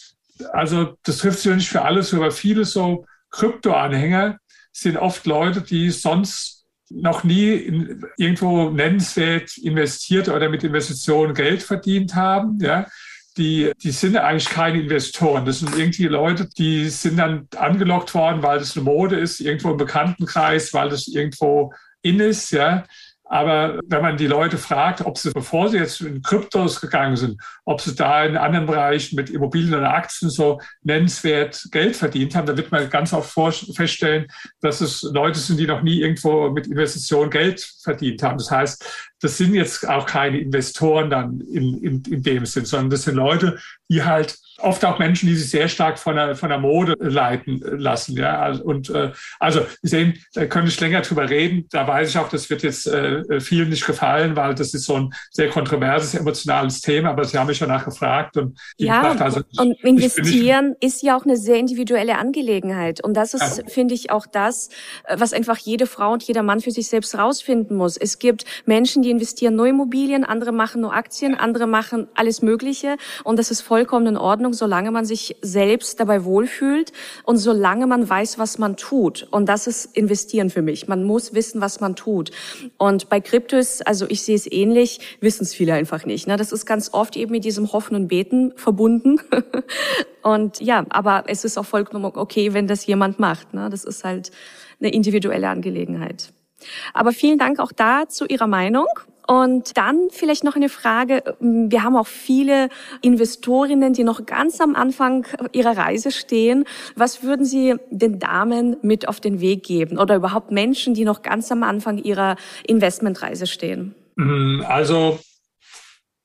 also 0.53 0.97
das 1.03 1.19
trifft 1.19 1.41
sich 1.41 1.55
nicht 1.55 1.69
für 1.69 1.83
alles, 1.83 2.13
aber 2.13 2.31
viele 2.31 2.65
so 2.65 3.07
Krypto-Anhänger 3.31 4.39
sind 4.75 4.97
oft 4.97 5.25
Leute, 5.25 5.63
die 5.63 5.91
sonst 5.91 6.67
noch 6.91 7.25
nie 7.25 7.53
in, 7.53 8.05
irgendwo 8.19 8.71
nennenswert 8.71 9.57
investiert 9.59 10.29
oder 10.29 10.49
mit 10.49 10.65
Investitionen 10.65 11.35
Geld 11.35 11.63
verdient 11.63 12.15
haben. 12.15 12.59
Ja, 12.61 12.87
die, 13.37 13.73
die 13.83 13.91
sind 13.91 14.17
eigentlich 14.17 14.49
keine 14.49 14.81
Investoren. 14.81 15.47
Das 15.47 15.61
sind 15.61 15.77
irgendwie 15.77 16.07
Leute, 16.07 16.49
die 16.59 16.89
sind 16.91 17.17
dann 17.17 17.49
angelockt 17.57 18.15
worden, 18.15 18.43
weil 18.43 18.59
das 18.59 18.77
eine 18.77 18.85
Mode 18.85 19.19
ist, 19.19 19.41
irgendwo 19.41 19.71
im 19.71 19.77
Bekanntenkreis, 19.77 20.75
weil 20.75 20.89
das 20.89 21.09
irgendwo 21.09 21.73
in 22.03 22.21
ist. 22.21 22.51
Ja. 22.51 22.85
Aber 23.35 23.81
wenn 23.89 24.01
man 24.01 24.17
die 24.17 24.29
Leute 24.29 24.59
fragt, 24.59 25.01
ob 25.01 25.19
sie, 25.19 25.33
bevor 25.33 25.69
sie 25.69 25.79
jetzt 25.79 26.01
in 26.01 26.23
Kryptos 26.23 26.81
gegangen 26.81 27.17
sind, 27.17 27.43
ob 27.65 27.81
sie 27.81 27.97
da 27.97 28.25
in 28.25 28.37
anderen 28.37 28.67
Bereichen 28.67 29.17
mit 29.17 29.29
Immobilien 29.29 29.75
oder 29.75 29.93
Aktien 29.93 30.31
so 30.31 30.61
nennenswert 30.85 31.67
Geld 31.73 31.97
verdient 31.97 32.37
haben, 32.37 32.47
dann 32.47 32.57
wird 32.57 32.71
man 32.71 32.89
ganz 32.89 33.13
oft 33.13 33.35
feststellen, 33.75 34.29
dass 34.61 34.81
es 34.81 35.03
Leute 35.03 35.41
sind, 35.41 35.59
die 35.59 35.67
noch 35.67 35.83
nie 35.83 36.01
irgendwo 36.01 36.49
mit 36.51 36.69
Investitionen 36.69 37.29
Geld 37.29 37.61
verdient 37.83 38.23
haben. 38.23 38.39
Das 38.39 38.53
heißt, 38.53 39.11
das 39.21 39.37
sind 39.37 39.55
jetzt 39.55 39.89
auch 39.89 40.07
keine 40.07 40.39
Investoren 40.39 41.11
dann 41.11 41.41
in, 41.41 41.83
in, 41.83 42.03
in 42.05 42.23
dem 42.23 42.47
Sinn, 42.47 42.67
sondern 42.67 42.91
das 42.91 43.03
sind 43.03 43.17
Leute, 43.17 43.59
die 43.91 44.05
halt 44.05 44.39
oft 44.59 44.85
auch 44.85 44.99
Menschen, 44.99 45.29
die 45.29 45.35
sich 45.35 45.51
sehr 45.51 45.69
stark 45.69 45.99
von 45.99 46.17
der, 46.17 46.37
von 46.37 46.49
der 46.49 46.59
Mode 46.59 46.97
leiten 47.01 47.61
lassen. 47.79 48.17
Ja? 48.17 48.41
Also, 48.41 48.65
und 48.65 48.91
äh, 48.91 49.13
also 49.41 49.61
Sie 49.83 49.89
sehen, 49.89 50.15
da 50.35 50.47
könnte 50.47 50.71
ich 50.71 50.81
länger 50.81 51.01
drüber 51.01 51.29
reden. 51.29 51.67
Da 51.71 51.87
weiß 51.87 52.11
ich 52.11 52.19
auch, 52.19 52.29
das 52.29 52.49
wird 52.51 52.63
jetzt 52.63 52.87
äh, 52.87 53.41
vielen 53.41 53.71
nicht 53.71 53.87
gefallen, 53.87 54.37
weil 54.37 54.55
das 54.55 54.75
ist 54.75 54.85
so 54.85 54.97
ein 54.97 55.15
sehr 55.31 55.49
kontroverses, 55.49 56.15
emotionales 56.15 56.81
Thema. 56.81 57.11
Aber 57.11 57.25
Sie 57.25 57.39
haben 57.39 57.47
mich 57.47 57.59
schon 57.59 57.69
nachgefragt. 57.69 58.37
Und 58.37 58.59
ja, 58.77 59.13
also, 59.19 59.43
und 59.59 59.79
investieren 59.83 60.75
ist 60.81 61.03
ja 61.03 61.17
auch 61.17 61.25
eine 61.25 61.37
sehr 61.37 61.57
individuelle 61.57 62.19
Angelegenheit. 62.19 63.03
Und 63.03 63.15
das 63.15 63.35
ist, 63.35 63.59
ja. 63.59 63.65
finde 63.69 63.95
ich, 63.95 64.11
auch 64.11 64.27
das, 64.27 64.69
was 65.09 65.33
einfach 65.33 65.59
jede 65.59 65.87
Frau 65.87 66.13
und 66.13 66.23
jeder 66.23 66.43
Mann 66.43 66.61
für 66.61 66.71
sich 66.71 66.89
selbst 66.89 67.17
rausfinden 67.17 67.77
muss. 67.77 67.97
Es 67.97 68.19
gibt 68.19 68.45
Menschen, 68.67 69.03
die 69.03 69.11
investieren 69.11 69.57
nur 69.57 69.67
Immobilien, 69.67 70.25
andere 70.25 70.53
machen 70.53 70.83
nur 70.83 70.95
Aktien, 70.95 71.35
andere 71.35 71.67
machen 71.67 72.09
alles 72.15 72.43
Mögliche. 72.43 72.97
Und 73.25 73.39
das 73.39 73.51
ist 73.51 73.63
vollkommen 73.63 74.07
in 74.07 74.17
Ordnung, 74.17 74.44
solange 74.53 74.91
man 74.91 75.05
sich 75.05 75.37
selbst 75.41 76.01
dabei 76.01 76.25
wohlfühlt 76.25 76.93
und 77.25 77.39
solange 77.39 77.87
man 77.87 78.09
weiß, 78.09 78.39
was 78.39 78.59
man 78.59 78.77
tut. 78.77 79.27
Und 79.31 79.49
das 79.49 79.67
ist 79.67 79.97
investieren 79.97 80.51
für 80.51 80.63
mich. 80.63 80.89
Man 80.89 81.05
muss 81.05 81.35
wissen, 81.35 81.61
was 81.61 81.81
man 81.81 81.97
tut. 81.97 82.31
Und 82.77 83.09
bei 83.09 83.21
Kryptos, 83.21 83.81
also 83.81 84.07
ich 84.09 84.23
sehe 84.23 84.37
es 84.37 84.51
ähnlich, 84.51 85.01
wissen 85.21 85.45
es 85.45 85.55
viele 85.55 85.75
einfach 85.75 86.05
nicht. 86.05 86.27
Ne? 86.27 86.37
Das 86.37 86.53
ist 86.53 86.67
ganz 86.67 86.93
oft 86.93 87.17
eben 87.17 87.33
mit 87.33 87.45
diesem 87.45 87.73
Hoffen 87.73 87.95
und 87.95 88.09
Beten 88.09 88.53
verbunden. 88.57 89.21
und 90.23 90.61
ja, 90.61 90.85
aber 90.91 91.25
es 91.29 91.45
ist 91.45 91.57
auch 91.57 91.67
vollkommen 91.67 92.05
okay, 92.05 92.53
wenn 92.53 92.67
das 92.67 92.87
jemand 92.87 93.19
macht. 93.19 93.55
Ne? 93.55 93.71
Das 93.71 93.85
ist 93.85 94.05
halt 94.05 94.31
eine 94.81 94.93
individuelle 94.93 95.49
Angelegenheit. 95.49 96.33
Aber 96.93 97.13
vielen 97.13 97.39
Dank 97.39 97.59
auch 97.59 97.73
da 97.73 98.09
zu 98.09 98.27
Ihrer 98.27 98.47
Meinung. 98.47 98.87
Und 99.27 99.77
dann 99.77 100.09
vielleicht 100.11 100.45
noch 100.45 100.57
eine 100.57 100.69
Frage. 100.69 101.23
Wir 101.41 101.83
haben 101.83 101.97
auch 101.97 102.07
viele 102.07 102.69
Investorinnen, 103.01 103.93
die 103.93 104.05
noch 104.05 104.27
ganz 104.27 104.61
am 104.61 104.75
Anfang 104.77 105.27
ihrer 105.53 105.77
Reise 105.77 106.11
stehen. 106.11 106.65
Was 106.95 107.23
würden 107.23 107.47
Sie 107.47 107.75
den 107.91 108.19
Damen 108.19 108.77
mit 108.83 109.09
auf 109.09 109.21
den 109.21 109.41
Weg 109.41 109.63
geben 109.63 109.99
oder 109.99 110.17
überhaupt 110.17 110.51
Menschen, 110.51 110.95
die 110.95 111.05
noch 111.05 111.23
ganz 111.23 111.51
am 111.51 111.63
Anfang 111.63 111.99
ihrer 111.99 112.37
Investmentreise 112.67 113.47
stehen? 113.47 113.95
Mm, 114.17 114.63
also 114.67 115.19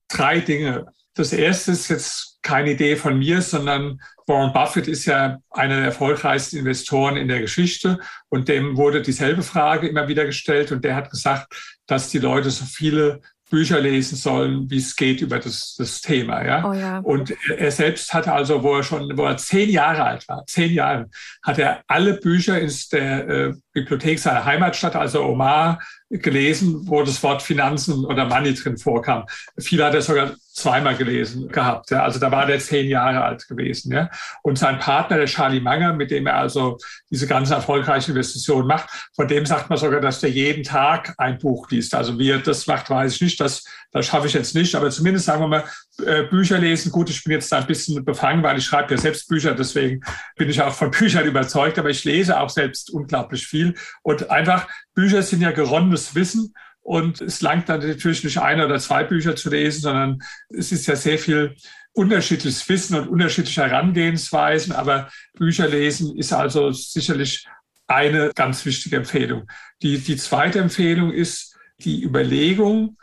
drei 0.09 0.39
Dinge. 0.39 0.88
Das 1.19 1.34
erste 1.34 1.73
ist 1.73 1.89
jetzt 1.89 2.38
keine 2.41 2.71
Idee 2.71 2.95
von 2.95 3.19
mir, 3.19 3.41
sondern 3.41 3.99
Warren 4.25 4.53
Buffett 4.53 4.88
ist 4.88 5.03
ja 5.03 5.39
einer 5.49 5.75
der 5.75 5.86
erfolgreichsten 5.86 6.55
Investoren 6.55 7.17
in 7.17 7.27
der 7.27 7.41
Geschichte 7.41 7.99
und 8.29 8.47
dem 8.47 8.77
wurde 8.77 9.01
dieselbe 9.01 9.43
Frage 9.43 9.89
immer 9.89 10.08
wieder 10.08 10.23
gestellt 10.23 10.71
und 10.71 10.86
der 10.86 10.95
hat 10.95 11.10
gesagt, 11.10 11.82
dass 11.88 12.08
die 12.10 12.19
Leute 12.19 12.51
so 12.51 12.63
viele 12.63 13.19
Bücher 13.49 13.82
lesen 13.82 14.15
sollen, 14.15 14.69
wie 14.69 14.77
es 14.77 14.95
geht 14.95 15.19
über 15.19 15.39
das, 15.39 15.75
das 15.77 15.99
Thema. 15.99 16.45
Ja? 16.45 16.69
Oh 16.69 16.73
ja. 16.73 16.99
Und 16.99 17.36
er 17.49 17.71
selbst 17.71 18.13
hatte 18.13 18.32
also, 18.32 18.63
wo 18.63 18.77
er 18.77 18.84
schon, 18.84 19.17
wo 19.17 19.25
er 19.25 19.36
zehn 19.36 19.69
Jahre 19.69 20.05
alt 20.05 20.29
war, 20.29 20.45
zehn 20.45 20.71
Jahre, 20.71 21.10
hat 21.43 21.60
er 21.60 21.84
alle 21.88 22.13
Bücher 22.13 22.62
in 22.62 22.71
der 22.93 23.27
äh, 23.27 23.53
Bibliothek 23.73 24.19
seiner 24.19 24.45
Heimatstadt, 24.45 24.95
also 24.95 25.25
Omar, 25.25 25.79
gelesen, 26.09 26.87
wo 26.87 27.03
das 27.03 27.21
Wort 27.21 27.41
Finanzen 27.41 28.03
oder 28.05 28.25
Money 28.25 28.55
drin 28.55 28.77
vorkam. 28.77 29.25
Viele 29.57 29.85
hat 29.85 29.93
er 29.93 30.01
sogar 30.01 30.35
zweimal 30.59 30.95
gelesen 30.95 31.47
gehabt. 31.49 31.91
Ja. 31.91 32.03
Also 32.03 32.19
da 32.19 32.31
war 32.31 32.45
der 32.45 32.59
zehn 32.59 32.87
Jahre 32.87 33.23
alt 33.23 33.47
gewesen. 33.47 33.93
Ja. 33.93 34.09
Und 34.41 34.57
sein 34.57 34.79
Partner, 34.79 35.17
der 35.17 35.27
Charlie 35.27 35.61
Manger, 35.61 35.93
mit 35.93 36.11
dem 36.11 36.27
er 36.27 36.35
also 36.35 36.77
diese 37.09 37.27
ganzen 37.27 37.53
erfolgreichen 37.53 38.11
Investitionen 38.11 38.67
macht, 38.67 38.89
von 39.15 39.27
dem 39.27 39.45
sagt 39.45 39.69
man 39.69 39.77
sogar, 39.77 40.01
dass 40.01 40.19
der 40.19 40.31
jeden 40.31 40.63
Tag 40.63 41.13
ein 41.17 41.37
Buch 41.37 41.69
liest. 41.69 41.93
Also 41.93 42.17
wie 42.17 42.31
er 42.31 42.39
das 42.39 42.67
macht, 42.67 42.89
weiß 42.89 43.15
ich 43.15 43.21
nicht. 43.21 43.39
Das, 43.39 43.63
das 43.91 44.06
schaffe 44.06 44.28
ich 44.28 44.34
jetzt 44.34 44.56
nicht. 44.56 44.75
Aber 44.75 44.89
zumindest 44.89 45.25
sagen 45.25 45.41
wir 45.41 45.47
mal, 45.47 45.63
äh, 46.06 46.23
Bücher 46.23 46.60
lesen. 46.60 46.91
Gut, 46.91 47.10
ich 47.10 47.23
bin 47.23 47.34
jetzt 47.34 47.52
ein 47.54 47.65
bisschen 47.65 48.04
befangen, 48.06 48.43
weil 48.43 48.58
ich 48.58 48.65
schreibe 48.65 48.93
ja 48.93 48.99
selbst 48.99 49.28
Bücher. 49.28 49.56
Deswegen 49.56 50.02
bin 50.36 50.49
ich 50.49 50.62
auch 50.62 50.73
von 50.73 50.91
Büchern 50.99 51.25
überzeugt. 51.25 51.80
Aber 51.80 51.89
ich 51.89 52.04
lese 52.04 52.39
auch 52.39 52.49
selbst 52.49 52.91
unglaublich 52.91 53.47
viel. 53.47 53.75
Und 54.04 54.30
einfach, 54.30 54.67
Bücher 54.93 55.23
sind 55.23 55.41
ja 55.41 55.52
geronnenes 55.52 56.13
Wissen. 56.15 56.54
Und 56.82 57.21
es 57.21 57.41
langt 57.41 57.69
dann 57.69 57.86
natürlich 57.86 58.23
nicht 58.23 58.39
ein 58.39 58.62
oder 58.62 58.80
zwei 58.80 59.04
Bücher 59.04 59.36
zu 59.36 59.49
lesen, 59.49 59.82
sondern 59.82 60.19
es 60.49 60.71
ist 60.71 60.88
ja 60.88 60.95
sehr 60.95 61.19
viel 61.19 61.56
unterschiedliches 61.93 62.67
Wissen 62.69 62.95
und 62.97 63.10
unterschiedliche 63.10 63.63
Herangehensweisen. 63.63 64.73
Aber 64.73 65.10
Bücher 65.38 65.67
lesen 65.67 66.17
ist 66.17 66.34
also 66.34 66.71
sicherlich 66.71 67.45
eine 67.88 68.32
ganz 68.36 68.65
wichtige 68.65 68.97
Empfehlung. 68.97 69.47
Die, 69.82 69.97
die 69.97 70.17
zweite 70.17 70.60
Empfehlung 70.60 71.12
ist, 71.12 71.56
die 71.80 72.04
Überlegung, 72.04 72.97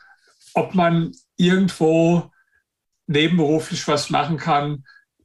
ob 0.57 0.75
man 0.75 1.13
irgendwo 1.37 2.33
nebenberuflich 3.07 3.87
was 3.87 4.11
machen 4.11 4.39
kann, 4.39 4.85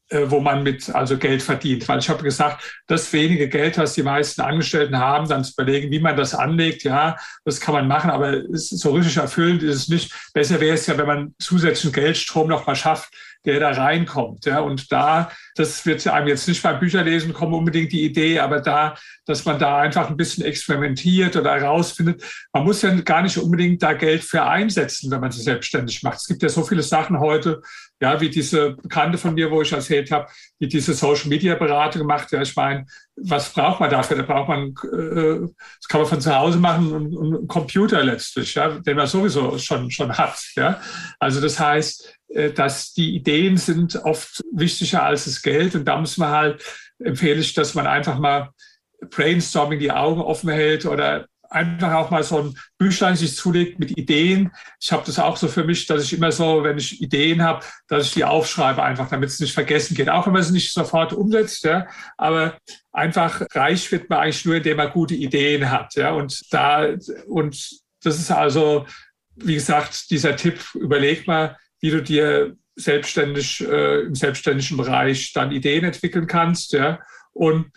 äh, 0.10 0.30
wo 0.30 0.42
man 0.42 0.62
mit 0.62 0.94
also 0.94 1.18
Geld 1.18 1.42
verdient. 1.42 1.88
Weil 1.88 2.00
ich 2.00 2.10
habe 2.10 2.22
gesagt, 2.22 2.82
das 2.88 3.12
wenige 3.14 3.48
Geld, 3.48 3.78
was 3.78 3.94
die 3.94 4.04
meisten 4.04 4.42
Angestellten 4.42 5.00
haben, 5.00 5.28
dann 5.30 5.46
zu 5.46 5.54
überlegen, 5.54 5.90
wie 5.90 6.02
man 6.02 6.18
das 6.18 6.36
anlegt, 6.36 6.84
ja, 6.84 7.16
das 7.46 7.62
kann 7.62 7.74
man 7.74 7.88
machen, 7.88 8.12
aber 8.12 8.42
so 8.52 8.92
richtig 8.92 9.18
erfüllend 9.18 9.64
ist 9.64 9.76
es 9.76 9.88
nicht. 9.88 10.14
Besser 10.34 10.60
wäre 10.60 10.76
es 10.76 10.86
ja, 10.86 10.98
wenn 10.98 11.08
man 11.08 11.36
zusätzlichen 11.40 11.94
Geldstrom 11.94 12.50
noch 12.50 12.68
mal 12.68 12.76
schafft, 12.76 13.14
der 13.46 13.60
da 13.60 13.72
reinkommt. 13.72 14.46
Ja. 14.46 14.60
Und 14.60 14.92
da, 14.92 15.32
das 15.56 15.86
wird 15.86 16.06
einem 16.08 16.28
jetzt 16.28 16.48
nicht 16.48 16.62
beim 16.62 16.80
Bücherlesen 16.80 17.34
kommen 17.34 17.54
unbedingt 17.54 17.92
die 17.92 18.04
Idee, 18.04 18.40
aber 18.40 18.62
da, 18.62 18.96
dass 19.26 19.46
man 19.46 19.60
da 19.60 19.80
einfach 19.80 20.10
ein 20.10 20.18
bisschen 20.18 20.46
experimentiert 20.46 21.36
oder 21.36 21.52
herausfindet. 21.56 22.24
Man 22.54 22.64
muss 22.64 22.82
ja 22.82 22.94
gar 23.02 23.22
nicht 23.22 23.38
unbedingt 23.38 23.82
da 23.82 23.94
Geld 23.94 24.24
für 24.24 24.44
einsetzen, 24.44 25.12
wenn 25.12 25.22
man 25.22 25.32
sich 25.32 25.44
selbstständig 25.44 26.04
macht. 26.04 26.18
Es 26.18 26.28
gibt 26.28 26.44
ja 26.44 26.50
so 26.50 26.64
viele 26.64 26.84
Sachen 26.84 27.20
heute, 27.20 27.62
ja, 28.02 28.20
wie 28.20 28.30
diese 28.30 28.72
Bekannte 28.72 29.18
von 29.20 29.36
mir, 29.36 29.52
wo 29.52 29.62
ich 29.62 29.72
erzählt 29.72 30.10
habe, 30.10 30.28
die 30.60 30.68
diese 30.68 30.94
Social 30.94 31.30
Media 31.30 31.54
Beratung 31.54 32.02
gemacht. 32.02 32.32
Ja, 32.32 32.42
ich 32.42 32.56
meine, 32.56 32.86
was 33.16 33.54
braucht 33.54 33.80
man 33.80 33.92
dafür? 33.92 34.18
Da 34.18 34.24
braucht 34.24 34.50
man, 34.50 34.70
äh, 34.70 35.48
das 35.78 35.88
kann 35.88 36.02
man 36.02 36.10
von 36.10 36.20
zu 36.20 36.36
Hause 36.36 36.58
machen 36.58 36.92
und, 36.92 37.16
und 37.16 37.36
einen 37.36 37.48
Computer 37.48 38.04
letztlich, 38.04 38.56
ja, 38.56 38.70
den 38.70 38.98
man 38.98 39.06
sowieso 39.06 39.56
schon, 39.60 39.92
schon 39.92 40.18
hat. 40.18 40.36
Ja. 40.56 40.82
Also 41.20 41.40
das 41.42 41.60
heißt, 41.60 42.18
äh, 42.30 42.52
dass 42.52 42.94
die 42.94 43.16
Ideen 43.16 43.58
sind 43.58 43.96
oft 43.98 44.42
wichtiger 44.52 45.04
als 45.04 45.26
das 45.26 45.42
Geld. 45.42 45.76
Und 45.76 45.86
da 45.86 45.98
muss 45.98 46.18
man 46.18 46.30
halt, 46.30 46.64
empfehle 46.98 47.40
ich, 47.40 47.54
dass 47.54 47.76
man 47.76 47.86
einfach 47.86 48.18
mal 48.18 48.50
Brainstorming 49.12 49.80
die 49.80 49.92
Augen 49.92 50.22
offen 50.22 50.50
hält 50.50 50.88
oder 50.88 51.28
einfach 51.52 51.94
auch 51.94 52.10
mal 52.10 52.24
so 52.24 52.40
ein 52.40 52.58
Büchlein 52.78 53.16
sich 53.16 53.36
zulegt 53.36 53.78
mit 53.78 53.98
Ideen. 53.98 54.52
Ich 54.80 54.92
habe 54.92 55.04
das 55.06 55.20
auch 55.20 55.38
so 55.38 55.48
für 55.48 55.64
mich, 55.64 55.86
dass 55.86 56.04
ich 56.04 56.14
immer 56.14 56.32
so, 56.32 56.64
wenn 56.64 56.78
ich 56.78 57.02
Ideen 57.02 57.44
habe, 57.44 57.64
dass 57.88 58.08
ich 58.08 58.14
die 58.14 58.24
aufschreibe 58.24 58.82
einfach, 58.82 59.10
damit 59.10 59.30
es 59.30 59.40
nicht 59.40 59.54
vergessen 59.54 59.96
geht. 59.96 60.10
Auch 60.10 60.26
wenn 60.26 60.34
man 60.34 60.42
es 60.42 60.52
nicht 60.52 60.74
sofort 60.74 61.14
umsetzt, 61.14 61.64
ja. 61.66 61.88
Aber 62.18 62.58
einfach 62.92 63.42
reich 63.52 63.92
wird 63.92 64.10
man 64.10 64.20
eigentlich 64.20 64.46
nur, 64.46 64.56
indem 64.56 64.78
man 64.78 64.92
gute 64.92 65.14
Ideen 65.14 65.70
hat, 65.70 65.96
ja. 65.96 66.12
Und 66.12 66.42
da, 66.52 66.88
und 67.28 67.82
das 68.04 68.18
ist 68.18 68.32
also, 68.32 68.86
wie 69.36 69.56
gesagt, 69.56 70.10
dieser 70.10 70.36
Tipp, 70.36 70.64
überleg 70.76 71.28
mal, 71.28 71.58
wie 71.82 71.92
du 71.92 72.02
dir 72.02 72.56
selbstständig 72.76 73.62
äh, 73.68 74.02
im 74.02 74.16
selbstständigen 74.16 74.78
Bereich 74.78 75.34
dann 75.34 75.52
Ideen 75.52 75.84
entwickeln 75.84 76.28
kannst. 76.28 76.74
Ja? 76.74 77.00
Und 77.34 77.72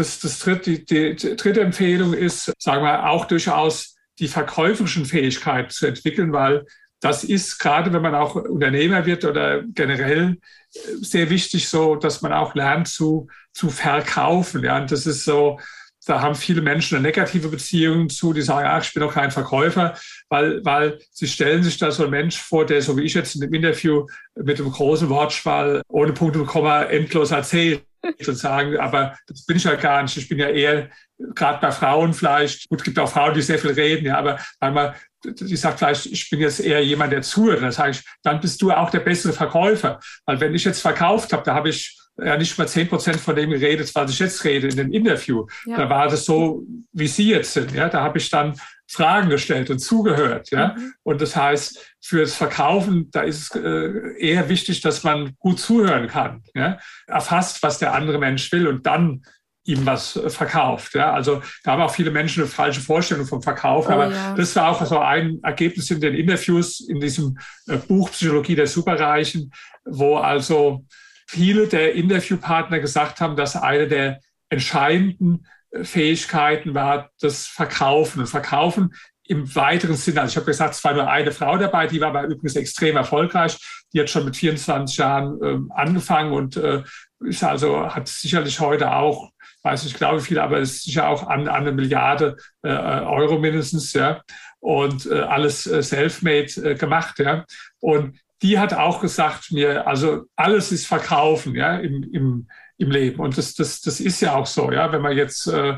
das, 0.00 0.18
das 0.18 0.38
dritte, 0.38 0.78
die, 0.78 1.14
die 1.14 1.36
dritte 1.36 1.60
Empfehlung 1.60 2.14
ist, 2.14 2.52
sagen 2.58 2.82
wir, 2.82 3.08
auch 3.08 3.26
durchaus 3.26 3.96
die 4.18 4.28
verkäuferischen 4.28 5.04
Fähigkeiten 5.04 5.70
zu 5.70 5.86
entwickeln, 5.86 6.32
weil 6.32 6.66
das 7.00 7.24
ist 7.24 7.58
gerade, 7.58 7.92
wenn 7.92 8.02
man 8.02 8.14
auch 8.14 8.34
Unternehmer 8.34 9.06
wird 9.06 9.24
oder 9.24 9.62
generell 9.62 10.38
äh, 10.74 10.78
sehr 11.00 11.30
wichtig, 11.30 11.68
so, 11.68 11.96
dass 11.96 12.22
man 12.22 12.32
auch 12.32 12.54
lernt 12.54 12.88
zu, 12.88 13.28
zu 13.52 13.70
verkaufen. 13.70 14.64
Ja, 14.64 14.80
und 14.80 14.90
das 14.90 15.06
ist 15.06 15.24
so, 15.24 15.58
da 16.06 16.20
haben 16.20 16.34
viele 16.34 16.62
Menschen 16.62 16.96
eine 16.96 17.06
negative 17.06 17.48
Beziehung 17.48 18.08
zu, 18.08 18.32
die 18.32 18.42
sagen, 18.42 18.68
ach, 18.70 18.84
ich 18.84 18.92
bin 18.92 19.02
doch 19.02 19.14
kein 19.14 19.30
Verkäufer, 19.30 19.94
weil, 20.28 20.64
weil 20.64 20.98
sie 21.12 21.26
stellen 21.26 21.62
sich 21.62 21.78
da 21.78 21.90
so 21.90 22.04
ein 22.04 22.10
Mensch 22.10 22.38
vor, 22.38 22.66
der, 22.66 22.82
so 22.82 22.96
wie 22.96 23.02
ich 23.02 23.14
jetzt 23.14 23.34
in 23.34 23.42
dem 23.42 23.52
Interview 23.52 24.06
mit 24.34 24.60
einem 24.60 24.70
großen 24.70 25.08
Wortschwall 25.08 25.82
ohne 25.88 26.12
Punkt 26.12 26.36
und 26.36 26.46
Komma 26.46 26.84
endlos 26.84 27.30
erzählt 27.30 27.82
sozusagen, 28.18 28.78
aber 28.78 29.16
das 29.26 29.44
bin 29.44 29.56
ich 29.56 29.64
ja 29.64 29.74
gar 29.74 30.02
nicht. 30.02 30.16
Ich 30.16 30.28
bin 30.28 30.38
ja 30.38 30.48
eher, 30.48 30.88
gerade 31.34 31.60
bei 31.60 31.70
Frauen 31.70 32.14
vielleicht, 32.14 32.68
gut, 32.68 32.80
es 32.80 32.84
gibt 32.84 32.98
auch 32.98 33.10
Frauen, 33.10 33.34
die 33.34 33.42
sehr 33.42 33.58
viel 33.58 33.72
reden, 33.72 34.06
ja, 34.06 34.18
aber 34.18 34.38
einmal, 34.58 34.94
die 35.24 35.56
sagt 35.56 35.78
vielleicht, 35.78 36.06
ich 36.06 36.30
bin 36.30 36.40
jetzt 36.40 36.60
eher 36.60 36.84
jemand, 36.84 37.12
der 37.12 37.22
zuhört. 37.22 37.62
Das 37.62 37.76
sage 37.76 37.90
ich, 37.90 38.02
dann 38.22 38.40
bist 38.40 38.62
du 38.62 38.70
auch 38.70 38.90
der 38.90 39.00
bessere 39.00 39.32
Verkäufer. 39.32 40.00
Weil 40.24 40.40
wenn 40.40 40.54
ich 40.54 40.64
jetzt 40.64 40.80
verkauft 40.80 41.32
habe, 41.32 41.42
da 41.44 41.54
habe 41.54 41.68
ich 41.68 41.98
ja 42.18 42.36
nicht 42.36 42.56
mal 42.58 42.68
zehn 42.68 42.88
Prozent 42.88 43.20
von 43.20 43.36
dem 43.36 43.50
geredet, 43.50 43.94
was 43.94 44.10
ich 44.10 44.18
jetzt 44.18 44.44
rede 44.44 44.68
in 44.68 44.76
dem 44.76 44.92
Interview. 44.92 45.46
Ja. 45.66 45.76
Da 45.76 45.90
war 45.90 46.08
das 46.08 46.24
so, 46.24 46.64
wie 46.92 47.06
Sie 47.06 47.30
jetzt 47.30 47.52
sind. 47.52 47.72
Ja, 47.72 47.88
da 47.88 48.00
habe 48.02 48.18
ich 48.18 48.30
dann 48.30 48.58
Fragen 48.86 49.28
gestellt 49.28 49.70
und 49.70 49.78
zugehört. 49.78 50.50
Ja, 50.50 50.74
mhm. 50.76 50.94
und 51.02 51.20
das 51.20 51.36
heißt, 51.36 51.89
für 52.00 52.20
das 52.20 52.34
Verkaufen, 52.34 53.10
da 53.10 53.22
ist 53.22 53.54
es 53.54 53.62
äh, 53.62 54.18
eher 54.18 54.48
wichtig, 54.48 54.80
dass 54.80 55.04
man 55.04 55.34
gut 55.38 55.60
zuhören 55.60 56.08
kann, 56.08 56.42
ja? 56.54 56.78
erfasst, 57.06 57.62
was 57.62 57.78
der 57.78 57.94
andere 57.94 58.18
Mensch 58.18 58.50
will 58.52 58.66
und 58.66 58.86
dann 58.86 59.22
ihm 59.64 59.84
was 59.86 60.18
verkauft. 60.28 60.94
Ja, 60.94 61.12
also 61.12 61.42
da 61.64 61.72
haben 61.72 61.82
auch 61.82 61.94
viele 61.94 62.10
Menschen 62.10 62.42
eine 62.42 62.50
falsche 62.50 62.80
Vorstellung 62.80 63.26
vom 63.26 63.42
Verkauf. 63.42 63.86
Oh, 63.88 63.92
aber 63.92 64.10
ja. 64.10 64.34
das 64.34 64.56
war 64.56 64.70
auch 64.70 64.84
so 64.84 64.98
ein 64.98 65.38
Ergebnis 65.42 65.90
in 65.90 66.00
den 66.00 66.14
Interviews 66.14 66.80
in 66.80 67.00
diesem 67.00 67.38
äh, 67.66 67.76
Buch 67.76 68.10
Psychologie 68.10 68.54
der 68.54 68.66
Superreichen, 68.66 69.52
wo 69.84 70.16
also 70.16 70.86
viele 71.28 71.68
der 71.68 71.94
Interviewpartner 71.94 72.80
gesagt 72.80 73.20
haben, 73.20 73.36
dass 73.36 73.54
eine 73.54 73.86
der 73.86 74.20
entscheidenden 74.48 75.46
äh, 75.70 75.84
Fähigkeiten 75.84 76.74
war 76.74 77.10
das 77.20 77.46
Verkaufen. 77.46 78.20
Und 78.20 78.26
Verkaufen 78.26 78.94
im 79.30 79.54
weiteren 79.54 79.94
Sinne. 79.94 80.22
Also 80.22 80.32
ich 80.32 80.36
habe 80.38 80.46
gesagt, 80.46 80.74
es 80.74 80.82
war 80.82 80.92
nur 80.92 81.08
eine 81.08 81.30
Frau 81.30 81.56
dabei, 81.56 81.86
die 81.86 82.00
war 82.00 82.08
aber 82.08 82.24
übrigens 82.24 82.56
extrem 82.56 82.96
erfolgreich. 82.96 83.56
Die 83.92 84.00
hat 84.00 84.10
schon 84.10 84.24
mit 84.24 84.36
24 84.36 84.96
Jahren 84.96 85.38
ähm, 85.44 85.72
angefangen 85.72 86.32
und 86.32 86.56
äh, 86.56 86.82
ist 87.20 87.44
also 87.44 87.94
hat 87.94 88.08
sicherlich 88.08 88.58
heute 88.58 88.92
auch, 88.92 89.30
weiß 89.62 89.84
nicht, 89.84 89.96
glaube 89.96 90.20
viel, 90.20 90.40
aber 90.40 90.58
ist 90.58 90.82
sicher 90.82 91.08
auch 91.08 91.28
an, 91.28 91.46
an 91.46 91.62
eine 91.62 91.70
Milliarde 91.70 92.38
äh, 92.62 92.70
Euro 92.70 93.38
mindestens, 93.38 93.92
ja. 93.92 94.20
Und 94.58 95.06
äh, 95.06 95.20
alles 95.20 95.64
äh, 95.64 95.80
self-made 95.80 96.70
äh, 96.70 96.74
gemacht, 96.74 97.20
ja. 97.20 97.44
Und 97.78 98.18
die 98.42 98.58
hat 98.58 98.74
auch 98.74 99.00
gesagt 99.00 99.52
mir, 99.52 99.86
also 99.86 100.24
alles 100.34 100.72
ist 100.72 100.88
Verkaufen, 100.88 101.54
ja, 101.54 101.76
im, 101.76 102.02
im, 102.12 102.48
im 102.78 102.90
Leben. 102.90 103.20
Und 103.20 103.38
das, 103.38 103.54
das, 103.54 103.80
das 103.80 104.00
ist 104.00 104.20
ja 104.22 104.34
auch 104.34 104.46
so, 104.46 104.72
ja, 104.72 104.90
wenn 104.90 105.02
man 105.02 105.16
jetzt 105.16 105.46
äh, 105.46 105.76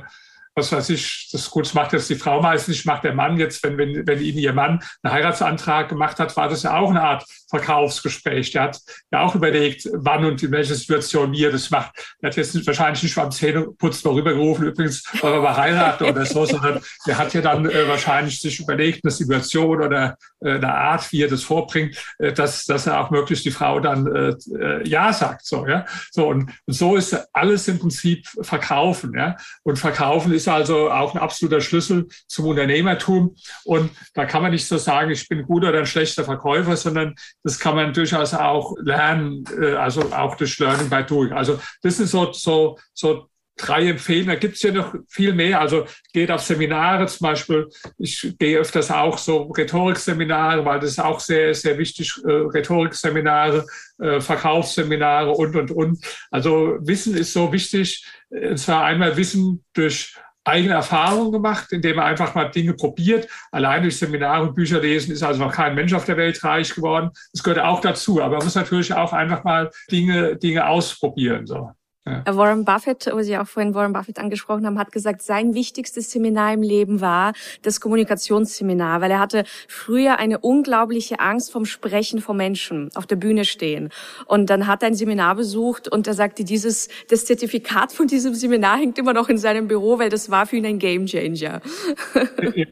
was 0.54 0.70
weiß 0.70 0.90
ich, 0.90 1.28
das 1.32 1.50
gut, 1.50 1.64
das 1.64 1.74
macht 1.74 1.92
jetzt 1.92 2.10
die 2.10 2.14
Frau 2.14 2.42
meistens 2.42 2.84
macht 2.84 3.04
der 3.04 3.14
Mann 3.14 3.38
jetzt, 3.38 3.62
wenn, 3.62 3.78
wenn, 3.78 4.06
wenn 4.06 4.20
Ihnen 4.20 4.38
Ihr 4.38 4.52
Mann 4.52 4.82
einen 5.02 5.14
Heiratsantrag 5.14 5.88
gemacht 5.88 6.18
hat, 6.18 6.36
war 6.36 6.48
das 6.48 6.64
ja 6.64 6.76
auch 6.76 6.90
eine 6.90 7.02
Art 7.02 7.24
Verkaufsgespräch. 7.48 8.50
Der 8.52 8.62
hat 8.62 8.80
ja 9.10 9.22
auch 9.22 9.34
überlegt, 9.34 9.88
wann 9.92 10.24
und 10.24 10.42
in 10.42 10.50
welcher 10.50 10.74
Situation 10.74 11.32
wie 11.32 11.44
er 11.44 11.52
das 11.52 11.70
macht. 11.70 11.92
Der 12.20 12.30
hat 12.30 12.36
jetzt 12.36 12.66
wahrscheinlich 12.66 13.02
nicht 13.02 13.14
beim 13.14 13.30
Zähneputzen 13.30 14.10
mal 14.10 14.18
rübergerufen, 14.18 14.66
übrigens, 14.66 15.04
weil 15.20 15.42
wir 15.42 15.56
heiraten 15.56 16.04
oder 16.04 16.26
so, 16.26 16.44
sondern 16.44 16.80
der 17.06 17.18
hat 17.18 17.32
ja 17.32 17.40
dann 17.40 17.68
äh, 17.68 17.88
wahrscheinlich 17.88 18.40
sich 18.40 18.60
überlegt, 18.60 19.04
eine 19.04 19.10
Situation 19.10 19.82
oder 19.82 20.16
eine 20.44 20.74
Art, 20.74 21.11
wie 21.12 21.22
er 21.22 21.28
das 21.28 21.44
vorbringt, 21.44 21.96
äh, 22.18 22.33
dass, 22.33 22.66
dass 22.66 22.87
er 22.87 23.00
auch 23.00 23.11
möglichst 23.11 23.46
die 23.46 23.50
Frau 23.50 23.81
dann 23.81 24.07
äh, 24.07 24.35
äh, 24.59 24.88
Ja 24.88 25.12
sagt, 25.14 25.46
so, 25.46 25.66
ja. 25.66 25.87
So, 26.11 26.28
und, 26.28 26.50
so 26.66 26.96
ist 26.96 27.16
alles 27.33 27.68
im 27.68 27.78
Prinzip 27.78 28.26
Verkaufen, 28.42 29.14
ja. 29.16 29.37
Und 29.62 29.78
Verkaufen 29.78 30.33
ist 30.33 30.42
ist 30.42 30.48
also 30.48 30.90
auch 30.90 31.14
ein 31.14 31.20
absoluter 31.20 31.61
Schlüssel 31.61 32.09
zum 32.26 32.46
Unternehmertum. 32.46 33.37
Und 33.64 33.90
da 34.14 34.24
kann 34.24 34.42
man 34.42 34.50
nicht 34.50 34.66
so 34.66 34.76
sagen, 34.76 35.11
ich 35.11 35.28
bin 35.28 35.44
guter 35.44 35.68
oder 35.68 35.81
ein 35.81 35.87
schlechter 35.87 36.24
Verkäufer, 36.24 36.76
sondern 36.76 37.14
das 37.44 37.59
kann 37.59 37.76
man 37.76 37.92
durchaus 37.92 38.35
auch 38.35 38.74
lernen, 38.81 39.44
äh, 39.61 39.74
also 39.74 40.12
auch 40.12 40.37
durch 40.37 40.59
Learning 40.59 40.90
by 40.90 41.05
Doing. 41.05 41.33
Also 41.33 41.61
das 41.83 41.96
sind 41.96 42.09
so, 42.09 42.33
so, 42.33 42.78
so 42.92 43.28
drei 43.56 43.88
empfehlen. 43.88 44.26
Da 44.26 44.34
gibt 44.34 44.56
es 44.56 44.62
ja 44.62 44.72
noch 44.72 44.94
viel 45.08 45.32
mehr. 45.32 45.60
Also 45.60 45.86
geht 46.12 46.30
auf 46.30 46.42
Seminare 46.42 47.06
zum 47.06 47.26
Beispiel. 47.26 47.68
Ich 47.98 48.34
gehe 48.38 48.58
öfters 48.58 48.90
auch 48.90 49.18
so 49.18 49.42
Rhetorikseminare, 49.56 50.64
weil 50.64 50.80
das 50.80 50.90
ist 50.90 51.00
auch 51.00 51.20
sehr, 51.20 51.54
sehr 51.54 51.78
wichtig. 51.78 52.14
Äh, 52.24 52.30
Rhetorikseminare, 52.30 53.66
äh, 53.98 54.20
Verkaufsseminare 54.20 55.30
und, 55.30 55.54
und, 55.56 55.70
und. 55.70 56.04
Also 56.30 56.78
Wissen 56.80 57.16
ist 57.16 57.32
so 57.32 57.52
wichtig. 57.52 58.04
Und 58.30 58.58
zwar 58.58 58.84
einmal 58.84 59.16
Wissen 59.16 59.64
durch 59.74 60.16
eigene 60.44 60.74
Erfahrungen 60.74 61.32
gemacht, 61.32 61.72
indem 61.72 61.98
er 61.98 62.06
einfach 62.06 62.34
mal 62.34 62.50
Dinge 62.50 62.74
probiert. 62.74 63.28
Allein 63.52 63.82
durch 63.82 63.98
Seminare 63.98 64.42
und 64.42 64.54
Bücher 64.54 64.80
lesen 64.80 65.12
ist 65.12 65.22
also 65.22 65.44
noch 65.44 65.52
kein 65.52 65.74
Mensch 65.74 65.92
auf 65.92 66.04
der 66.04 66.16
Welt 66.16 66.42
reich 66.42 66.74
geworden. 66.74 67.10
Das 67.32 67.42
gehört 67.42 67.64
auch 67.64 67.80
dazu. 67.80 68.20
Aber 68.20 68.36
man 68.36 68.44
muss 68.44 68.54
natürlich 68.54 68.92
auch 68.92 69.12
einfach 69.12 69.44
mal 69.44 69.70
Dinge, 69.90 70.36
Dinge 70.36 70.66
ausprobieren. 70.66 71.46
So. 71.46 71.70
Ja. 72.04 72.22
Äh, 72.26 72.36
Warren 72.36 72.64
Buffett, 72.64 73.08
wo 73.12 73.22
Sie 73.22 73.38
auch 73.38 73.46
vorhin 73.46 73.74
Warren 73.74 73.92
Buffett 73.92 74.18
angesprochen 74.18 74.66
haben, 74.66 74.78
hat 74.78 74.90
gesagt, 74.90 75.22
sein 75.22 75.54
wichtigstes 75.54 76.10
Seminar 76.10 76.52
im 76.52 76.62
Leben 76.62 77.00
war 77.00 77.32
das 77.62 77.80
Kommunikationsseminar, 77.80 79.00
weil 79.00 79.12
er 79.12 79.20
hatte 79.20 79.44
früher 79.68 80.18
eine 80.18 80.40
unglaubliche 80.40 81.20
Angst 81.20 81.52
vom 81.52 81.64
Sprechen 81.64 82.20
vor 82.20 82.34
Menschen, 82.34 82.90
auf 82.94 83.06
der 83.06 83.16
Bühne 83.16 83.44
stehen. 83.44 83.90
Und 84.26 84.50
dann 84.50 84.66
hat 84.66 84.82
er 84.82 84.88
ein 84.88 84.94
Seminar 84.96 85.36
besucht 85.36 85.86
und 85.86 86.08
er 86.08 86.14
sagte, 86.14 86.42
dieses, 86.42 86.88
das 87.08 87.24
Zertifikat 87.24 87.92
von 87.92 88.08
diesem 88.08 88.34
Seminar 88.34 88.78
hängt 88.78 88.98
immer 88.98 89.12
noch 89.12 89.28
in 89.28 89.38
seinem 89.38 89.68
Büro, 89.68 90.00
weil 90.00 90.10
das 90.10 90.28
war 90.28 90.46
für 90.46 90.56
ihn 90.56 90.66
ein 90.66 90.78
Gamechanger. 90.80 91.60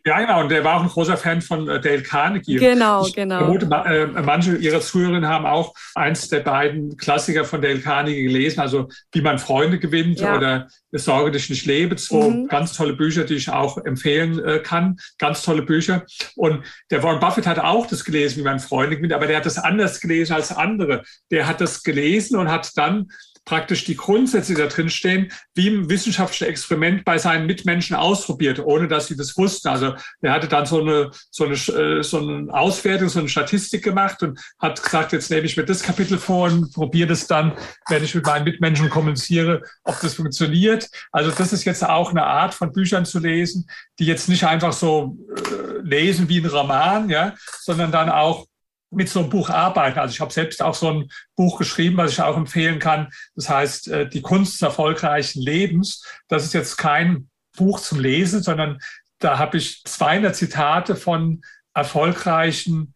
Ja, 0.04 0.20
genau. 0.20 0.40
Und 0.40 0.52
er 0.52 0.64
war 0.64 0.76
auch 0.76 0.82
ein 0.82 0.88
großer 0.88 1.16
Fan 1.16 1.40
von 1.40 1.68
äh, 1.68 1.80
Dale 1.80 2.02
Carnegie. 2.02 2.56
Genau, 2.56 3.06
ich 3.06 3.14
genau. 3.14 3.38
Vermute, 3.38 3.66
äh, 3.66 4.06
manche 4.22 4.56
Ihrer 4.56 4.80
Zuhörerinnen 4.80 5.28
haben 5.28 5.46
auch 5.46 5.74
eins 5.94 6.28
der 6.28 6.40
beiden 6.40 6.96
Klassiker 6.96 7.44
von 7.44 7.62
Dale 7.62 7.78
Carnegie 7.78 8.24
gelesen, 8.24 8.60
also 8.60 8.88
die 9.14 9.19
Wie 9.20 9.24
man 9.24 9.38
Freunde 9.38 9.78
gewinnt 9.78 10.18
ja. 10.18 10.35
oder 10.35 10.68
Sorge 10.92 11.30
dich 11.30 11.50
nicht 11.50 11.66
lebe. 11.66 11.94
Zwei 11.96 12.30
mhm. 12.30 12.48
ganz 12.48 12.72
tolle 12.72 12.94
Bücher, 12.94 13.24
die 13.24 13.35
ich 13.35 13.50
auch 13.50 13.76
empfehlen 13.85 14.42
äh, 14.42 14.61
kann. 14.61 14.98
Ganz 15.18 15.42
tolle 15.42 15.61
Bücher. 15.61 16.06
Und 16.37 16.64
der 16.90 17.02
Warren 17.02 17.20
Buffett 17.20 17.46
hat 17.46 17.59
auch 17.59 17.87
das 17.87 18.06
gelesen, 18.06 18.38
wie 18.38 18.44
man 18.44 18.61
Freunde 18.61 18.96
gewinnt, 18.96 19.12
aber 19.12 19.26
der 19.26 19.37
hat 19.37 19.44
das 19.44 19.59
anders 19.59 20.00
gelesen 20.00 20.33
als 20.33 20.52
andere. 20.56 21.02
Der 21.30 21.46
hat 21.46 21.61
das 21.61 21.83
gelesen 21.83 22.38
und 22.38 22.50
hat 22.50 22.70
dann 22.78 23.11
praktisch 23.44 23.85
die 23.85 23.96
Grundsätze, 23.96 24.55
die 24.55 24.61
da 24.61 24.66
drin 24.68 24.90
stehen, 24.90 25.33
wie 25.55 25.68
im 25.68 25.90
wissenschaftlichen 25.90 26.50
Experiment 26.50 27.05
bei 27.05 27.18
seinen 27.18 27.46
Mitmenschen 27.46 27.96
ausprobiert, 27.96 28.61
ohne 28.61 28.87
dass 28.87 29.09
sie 29.09 29.16
das 29.16 29.37
wussten. 29.37 29.68
Also 29.68 29.94
er 30.20 30.33
hatte 30.33 30.48
dann 30.48 30.66
so 30.66 30.81
eine, 30.81 31.11
so 31.31 31.44
eine, 31.44 31.55
äh, 31.55 32.03
so 32.03 32.18
eine 32.18 32.53
Auswertung, 32.53 33.09
so 33.09 33.18
eine 33.18 33.29
Statistik 33.29 33.83
gemacht 33.83 34.22
und 34.22 34.38
hat 34.59 34.83
gesagt, 34.83 35.12
jetzt 35.12 35.31
nehme 35.31 35.46
ich 35.46 35.57
mir 35.57 35.64
das 35.64 35.83
Kapitel 35.83 36.18
vor 36.18 36.50
und 36.50 36.72
probiere 36.72 37.09
das 37.09 37.26
dann, 37.26 37.53
wenn 37.88 38.05
ich 38.05 38.14
mit 38.14 38.26
meinen 38.26 38.44
Mitmenschen 38.44 38.90
kommuniziere, 38.90 39.62
ob 39.85 40.00
das 40.00 40.14
funktioniert. 40.14 40.88
Also 41.11 41.31
das 41.31 41.53
ist 41.53 41.64
jetzt 41.64 41.85
auch 41.85 42.11
eine 42.11 42.24
Art 42.24 42.55
von 42.55 42.72
Büchern 42.72 43.05
zu 43.05 43.18
lesen, 43.18 43.66
die 43.98 44.07
jetzt 44.07 44.29
nicht 44.29 44.44
einfach 44.44 44.72
so 44.72 45.16
äh, 45.35 45.81
lesen 45.83 46.29
wie 46.29 46.38
ein 46.38 46.46
Roman, 46.46 47.09
ja, 47.09 47.35
sondern 47.61 47.90
dann 47.90 48.11
auch 48.11 48.46
mit 48.90 49.09
so 49.09 49.20
einem 49.20 49.31
Buch 49.31 49.50
arbeiten. 49.50 49.98
Also 49.98 50.12
ich 50.12 50.20
habe 50.20 50.33
selbst 50.33 50.62
auch 50.62 50.74
so 50.74 50.90
ein 50.90 51.11
Buch 51.37 51.59
geschrieben, 51.59 51.96
was 51.96 52.12
ich 52.12 52.20
auch 52.20 52.37
empfehlen 52.37 52.79
kann. 52.79 53.09
Das 53.35 53.48
heißt, 53.48 53.88
äh, 53.88 54.09
die 54.09 54.22
Kunst 54.22 54.55
des 54.55 54.62
erfolgreichen 54.62 55.40
Lebens. 55.40 56.05
Das 56.29 56.44
ist 56.44 56.55
jetzt 56.55 56.76
kein 56.76 57.29
Buch 57.57 57.81
zum 57.81 58.00
Lesen, 58.00 58.42
sondern 58.42 58.79
da 59.18 59.38
habe 59.38 59.59
ich 59.59 59.83
200 59.85 60.35
Zitate 60.35 60.96
von 60.96 61.42
erfolgreichen 61.74 62.94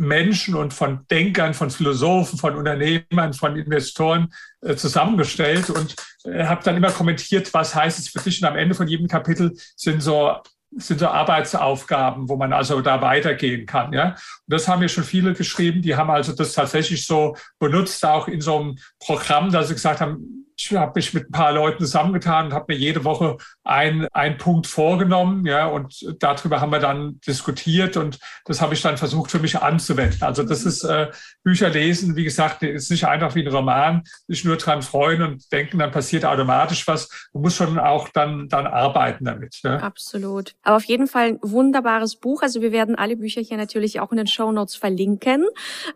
Menschen 0.00 0.54
und 0.54 0.72
von 0.72 1.06
Denkern, 1.08 1.52
von 1.52 1.70
Philosophen, 1.70 2.38
von 2.38 2.56
Unternehmern, 2.56 3.34
von 3.34 3.56
Investoren 3.56 4.32
äh, 4.62 4.74
zusammengestellt 4.74 5.68
und 5.68 5.94
äh, 6.24 6.46
habe 6.46 6.64
dann 6.64 6.76
immer 6.76 6.90
kommentiert, 6.90 7.52
was 7.52 7.74
heißt 7.74 7.98
es 7.98 8.08
für 8.08 8.18
dich. 8.20 8.40
Und 8.40 8.48
am 8.48 8.56
Ende 8.56 8.74
von 8.74 8.88
jedem 8.88 9.08
Kapitel 9.08 9.52
sind 9.76 10.02
so 10.02 10.40
sind 10.76 11.00
so 11.00 11.08
Arbeitsaufgaben, 11.08 12.28
wo 12.28 12.36
man 12.36 12.52
also 12.52 12.80
da 12.80 13.02
weitergehen 13.02 13.66
kann. 13.66 13.92
Ja? 13.92 14.10
Und 14.10 14.18
das 14.46 14.68
haben 14.68 14.80
mir 14.80 14.88
schon 14.88 15.04
viele 15.04 15.34
geschrieben, 15.34 15.82
die 15.82 15.96
haben 15.96 16.10
also 16.10 16.32
das 16.32 16.52
tatsächlich 16.52 17.06
so 17.06 17.36
benutzt, 17.58 18.04
auch 18.04 18.28
in 18.28 18.40
so 18.40 18.58
einem 18.58 18.78
Programm, 19.00 19.50
dass 19.50 19.68
sie 19.68 19.74
gesagt 19.74 20.00
haben, 20.00 20.39
ich 20.60 20.76
habe 20.76 20.92
mich 20.94 21.14
mit 21.14 21.28
ein 21.28 21.32
paar 21.32 21.52
Leuten 21.52 21.84
zusammengetan 21.84 22.46
und 22.46 22.52
habe 22.52 22.66
mir 22.68 22.78
jede 22.78 23.04
Woche 23.04 23.38
einen, 23.64 24.06
einen 24.12 24.36
Punkt 24.36 24.66
vorgenommen, 24.66 25.46
ja, 25.46 25.66
und 25.66 26.14
darüber 26.18 26.60
haben 26.60 26.72
wir 26.72 26.80
dann 26.80 27.18
diskutiert 27.26 27.96
und 27.96 28.18
das 28.44 28.60
habe 28.60 28.74
ich 28.74 28.82
dann 28.82 28.98
versucht 28.98 29.30
für 29.30 29.38
mich 29.38 29.58
anzuwenden. 29.58 30.22
Also 30.22 30.42
das 30.42 30.64
ist 30.64 30.84
äh, 30.84 31.10
Bücher 31.42 31.70
lesen, 31.70 32.14
wie 32.16 32.24
gesagt, 32.24 32.62
ist 32.62 32.90
nicht 32.90 33.06
einfach 33.06 33.34
wie 33.34 33.46
ein 33.46 33.52
Roman, 33.52 34.02
nicht 34.28 34.44
nur 34.44 34.56
dran 34.56 34.82
freuen 34.82 35.22
und 35.22 35.50
denken, 35.50 35.78
dann 35.78 35.90
passiert 35.90 36.24
automatisch 36.24 36.86
was. 36.86 37.08
Du 37.32 37.38
musst 37.40 37.56
schon 37.56 37.78
auch 37.78 38.08
dann, 38.10 38.48
dann 38.48 38.66
arbeiten 38.66 39.24
damit. 39.24 39.60
Ja. 39.62 39.78
Absolut. 39.78 40.54
Aber 40.62 40.76
auf 40.76 40.84
jeden 40.84 41.06
Fall 41.06 41.28
ein 41.28 41.38
wunderbares 41.42 42.16
Buch. 42.16 42.42
Also 42.42 42.60
wir 42.60 42.72
werden 42.72 42.96
alle 42.96 43.16
Bücher 43.16 43.40
hier 43.40 43.56
natürlich 43.56 44.00
auch 44.00 44.10
in 44.10 44.18
den 44.18 44.26
Show 44.26 44.52
Notes 44.52 44.76
verlinken. 44.76 45.46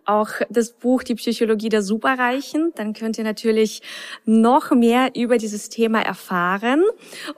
Auch 0.06 0.30
das 0.48 0.72
Buch 0.72 1.02
Die 1.02 1.16
Psychologie 1.16 1.68
der 1.68 1.82
Superreichen. 1.82 2.72
Dann 2.76 2.94
könnt 2.94 3.18
ihr 3.18 3.24
natürlich 3.24 3.82
noch 4.24 4.53
noch 4.54 4.70
mehr 4.70 5.10
über 5.16 5.36
dieses 5.36 5.68
Thema 5.68 6.00
erfahren. 6.00 6.84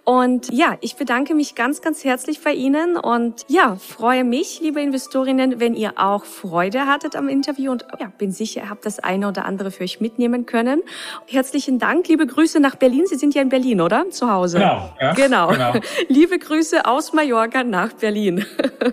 Und 0.05 0.53
ja, 0.53 0.77
ich 0.83 0.97
bedanke 0.97 1.35
mich 1.35 1.55
ganz, 1.55 1.81
ganz 1.81 2.05
herzlich 2.05 2.43
bei 2.43 2.53
Ihnen 2.53 2.97
und 2.97 3.47
ja, 3.49 3.77
freue 3.77 4.23
mich, 4.23 4.61
liebe 4.61 4.83
Investorinnen, 4.83 5.59
wenn 5.59 5.75
ihr 5.75 5.95
auch 5.97 6.25
Freude 6.25 6.87
hattet 6.87 7.17
am 7.17 7.29
Interview 7.29 7.73
und 7.73 7.87
ja, 7.99 8.13
bin 8.19 8.33
sicher, 8.33 8.63
ihr 8.63 8.71
habt 8.71 8.85
das 8.85 8.99
eine 8.99 9.29
oder 9.29 9.47
andere 9.47 9.71
für 9.71 9.85
euch 9.85 9.99
mitnehmen 10.01 10.45
können. 10.45 10.83
Herzlichen 11.27 11.79
Dank, 11.79 12.07
liebe 12.09 12.27
Grüße 12.27 12.61
nach 12.61 12.77
Berlin. 12.77 13.05
Sie 13.07 13.17
sind 13.17 13.35
ja 13.35 13.41
in 13.41 13.49
Berlin, 13.49 13.81
oder? 13.81 14.11
Zu 14.11 14.31
Hause. 14.31 14.59
Genau. 14.59 14.95
Ja, 15.01 15.13
genau. 15.15 15.49
genau. 15.49 15.73
Liebe 16.09 16.39
Grüße 16.39 16.85
aus 16.85 17.15
Mallorca 17.15 17.65
nach 17.65 17.95
Berlin. 17.95 18.45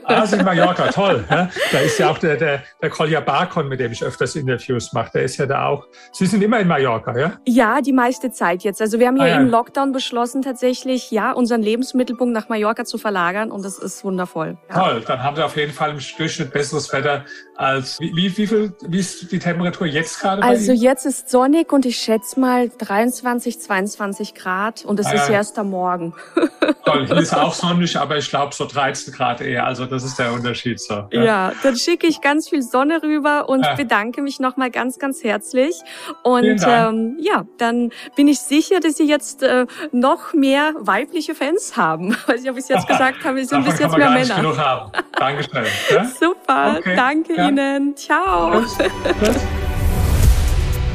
Ah, 0.05 0.25
Sie 0.25 0.37
in 0.37 0.45
Mallorca, 0.45 0.87
toll. 0.87 1.25
Ja? 1.29 1.49
Da 1.71 1.79
ist 1.79 1.99
ja 1.99 2.09
auch 2.09 2.17
der, 2.17 2.37
der, 2.37 2.63
der 2.81 2.89
Kolja 2.89 3.19
Barkon, 3.19 3.67
mit 3.67 3.79
dem 3.79 3.91
ich 3.91 4.03
öfters 4.03 4.35
Interviews 4.35 4.93
mache. 4.93 5.11
Der 5.13 5.23
ist 5.23 5.37
ja 5.37 5.45
da 5.45 5.67
auch. 5.67 5.85
Sie 6.13 6.25
sind 6.25 6.41
immer 6.41 6.59
in 6.59 6.67
Mallorca, 6.67 7.17
ja? 7.17 7.33
Ja, 7.45 7.81
die 7.81 7.91
meisten 7.91 8.12
meiste 8.13 8.31
Zeit 8.31 8.63
jetzt. 8.63 8.81
Also 8.81 8.99
wir 8.99 9.07
haben 9.07 9.17
ja, 9.17 9.23
ah, 9.23 9.27
ja. 9.27 9.37
im 9.39 9.49
Lockdown 9.49 9.91
beschlossen, 9.91 10.41
tatsächlich 10.41 11.09
ja 11.09 11.31
unseren 11.31 11.61
Lebensmittelpunkt 11.63 12.33
nach 12.33 12.47
Mallorca 12.47 12.85
zu 12.85 12.97
verlagern 12.97 13.51
und 13.51 13.65
das 13.65 13.79
ist 13.79 14.03
wundervoll. 14.03 14.57
Ja. 14.69 14.75
Toll, 14.75 15.03
dann 15.07 15.23
haben 15.23 15.37
wir 15.37 15.45
auf 15.45 15.57
jeden 15.57 15.73
Fall 15.73 15.91
im 15.91 15.99
Durchschnitt 16.17 16.53
besseres 16.53 16.93
Wetter 16.93 17.25
als 17.55 17.99
wie, 17.99 18.15
wie, 18.15 18.37
wie 18.37 18.47
viel 18.47 18.73
wie 18.87 18.99
ist 18.99 19.31
die 19.31 19.39
Temperatur 19.39 19.87
jetzt 19.87 20.19
gerade? 20.19 20.43
Also 20.43 20.71
jetzt 20.71 21.05
ist 21.05 21.29
sonnig 21.29 21.71
und 21.71 21.85
ich 21.85 21.97
schätze 21.97 22.39
mal 22.39 22.69
23, 22.69 23.59
22 23.59 24.35
Grad 24.35 24.85
und 24.85 24.99
es 24.99 25.07
ah, 25.07 25.13
ist 25.13 25.29
ja. 25.29 25.35
erst 25.35 25.57
am 25.59 25.69
Morgen. 25.69 26.13
Toll, 26.85 27.07
hier 27.07 27.17
ist 27.17 27.33
auch 27.33 27.53
sonnig, 27.53 27.97
aber 27.97 28.17
ich 28.17 28.29
glaube 28.29 28.53
so 28.53 28.65
13 28.65 29.13
Grad 29.13 29.41
eher. 29.41 29.65
Also 29.65 29.85
das 29.85 30.03
ist 30.03 30.19
der 30.19 30.33
Unterschied 30.33 30.79
so. 30.79 31.05
Ja, 31.11 31.23
ja 31.23 31.51
dann 31.63 31.75
schicke 31.75 32.07
ich 32.07 32.21
ganz 32.21 32.49
viel 32.49 32.61
Sonne 32.61 33.01
rüber 33.01 33.49
und 33.49 33.65
bedanke 33.77 34.21
mich 34.21 34.39
nochmal 34.39 34.69
ganz, 34.69 34.99
ganz 34.99 35.23
herzlich. 35.23 35.75
Und 36.23 36.61
ähm, 36.65 37.17
ja, 37.19 37.45
dann 37.57 37.91
bin 38.15 38.27
ich 38.27 38.39
sicher, 38.39 38.79
dass 38.79 38.97
Sie 38.97 39.07
jetzt 39.07 39.43
äh, 39.43 39.67
noch 39.91 40.33
mehr 40.33 40.73
weibliche 40.77 41.35
Fans 41.35 41.77
haben. 41.77 42.15
Weiß 42.27 42.43
ich, 42.43 42.49
ob 42.49 42.57
ich 42.57 42.63
es 42.63 42.69
jetzt 42.69 42.87
gesagt 42.87 43.23
habe, 43.23 43.35
wir 43.37 43.45
sind 43.45 43.63
bis 43.65 43.77
jetzt 43.79 43.95
mehr 43.97 44.09
Männer. 44.09 44.35
Genug 44.35 44.57
haben. 44.57 44.91
Dankeschön. 45.17 45.63
Ja? 45.89 46.05
Super, 46.19 46.75
okay. 46.79 46.95
danke 46.95 47.35
ja. 47.35 47.47
Ihnen. 47.47 47.95
Ciao. 47.95 48.63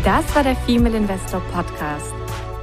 Das 0.05 0.35
war 0.35 0.43
der 0.43 0.57
Female 0.67 0.97
Investor 0.97 1.41
Podcast. 1.53 2.13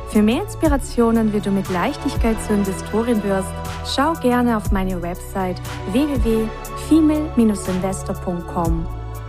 Für 0.09 0.21
mehr 0.21 0.41
Inspirationen, 0.43 1.33
wie 1.33 1.39
du 1.41 1.51
mit 1.51 1.69
Leichtigkeit 1.69 2.37
zur 2.47 2.55
Investorin 2.55 3.21
wirst, 3.23 3.51
schau 3.85 4.13
gerne 4.13 4.55
auf 4.55 4.71
meine 4.71 5.01
Website 5.01 5.57
www.female-investor.com. 5.91 8.87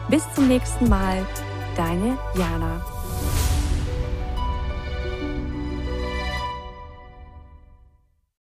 Bis 0.08 0.22
zum 0.34 0.46
nächsten 0.46 0.88
Mal, 0.88 1.26
deine 1.76 2.16
Jana. 2.36 2.95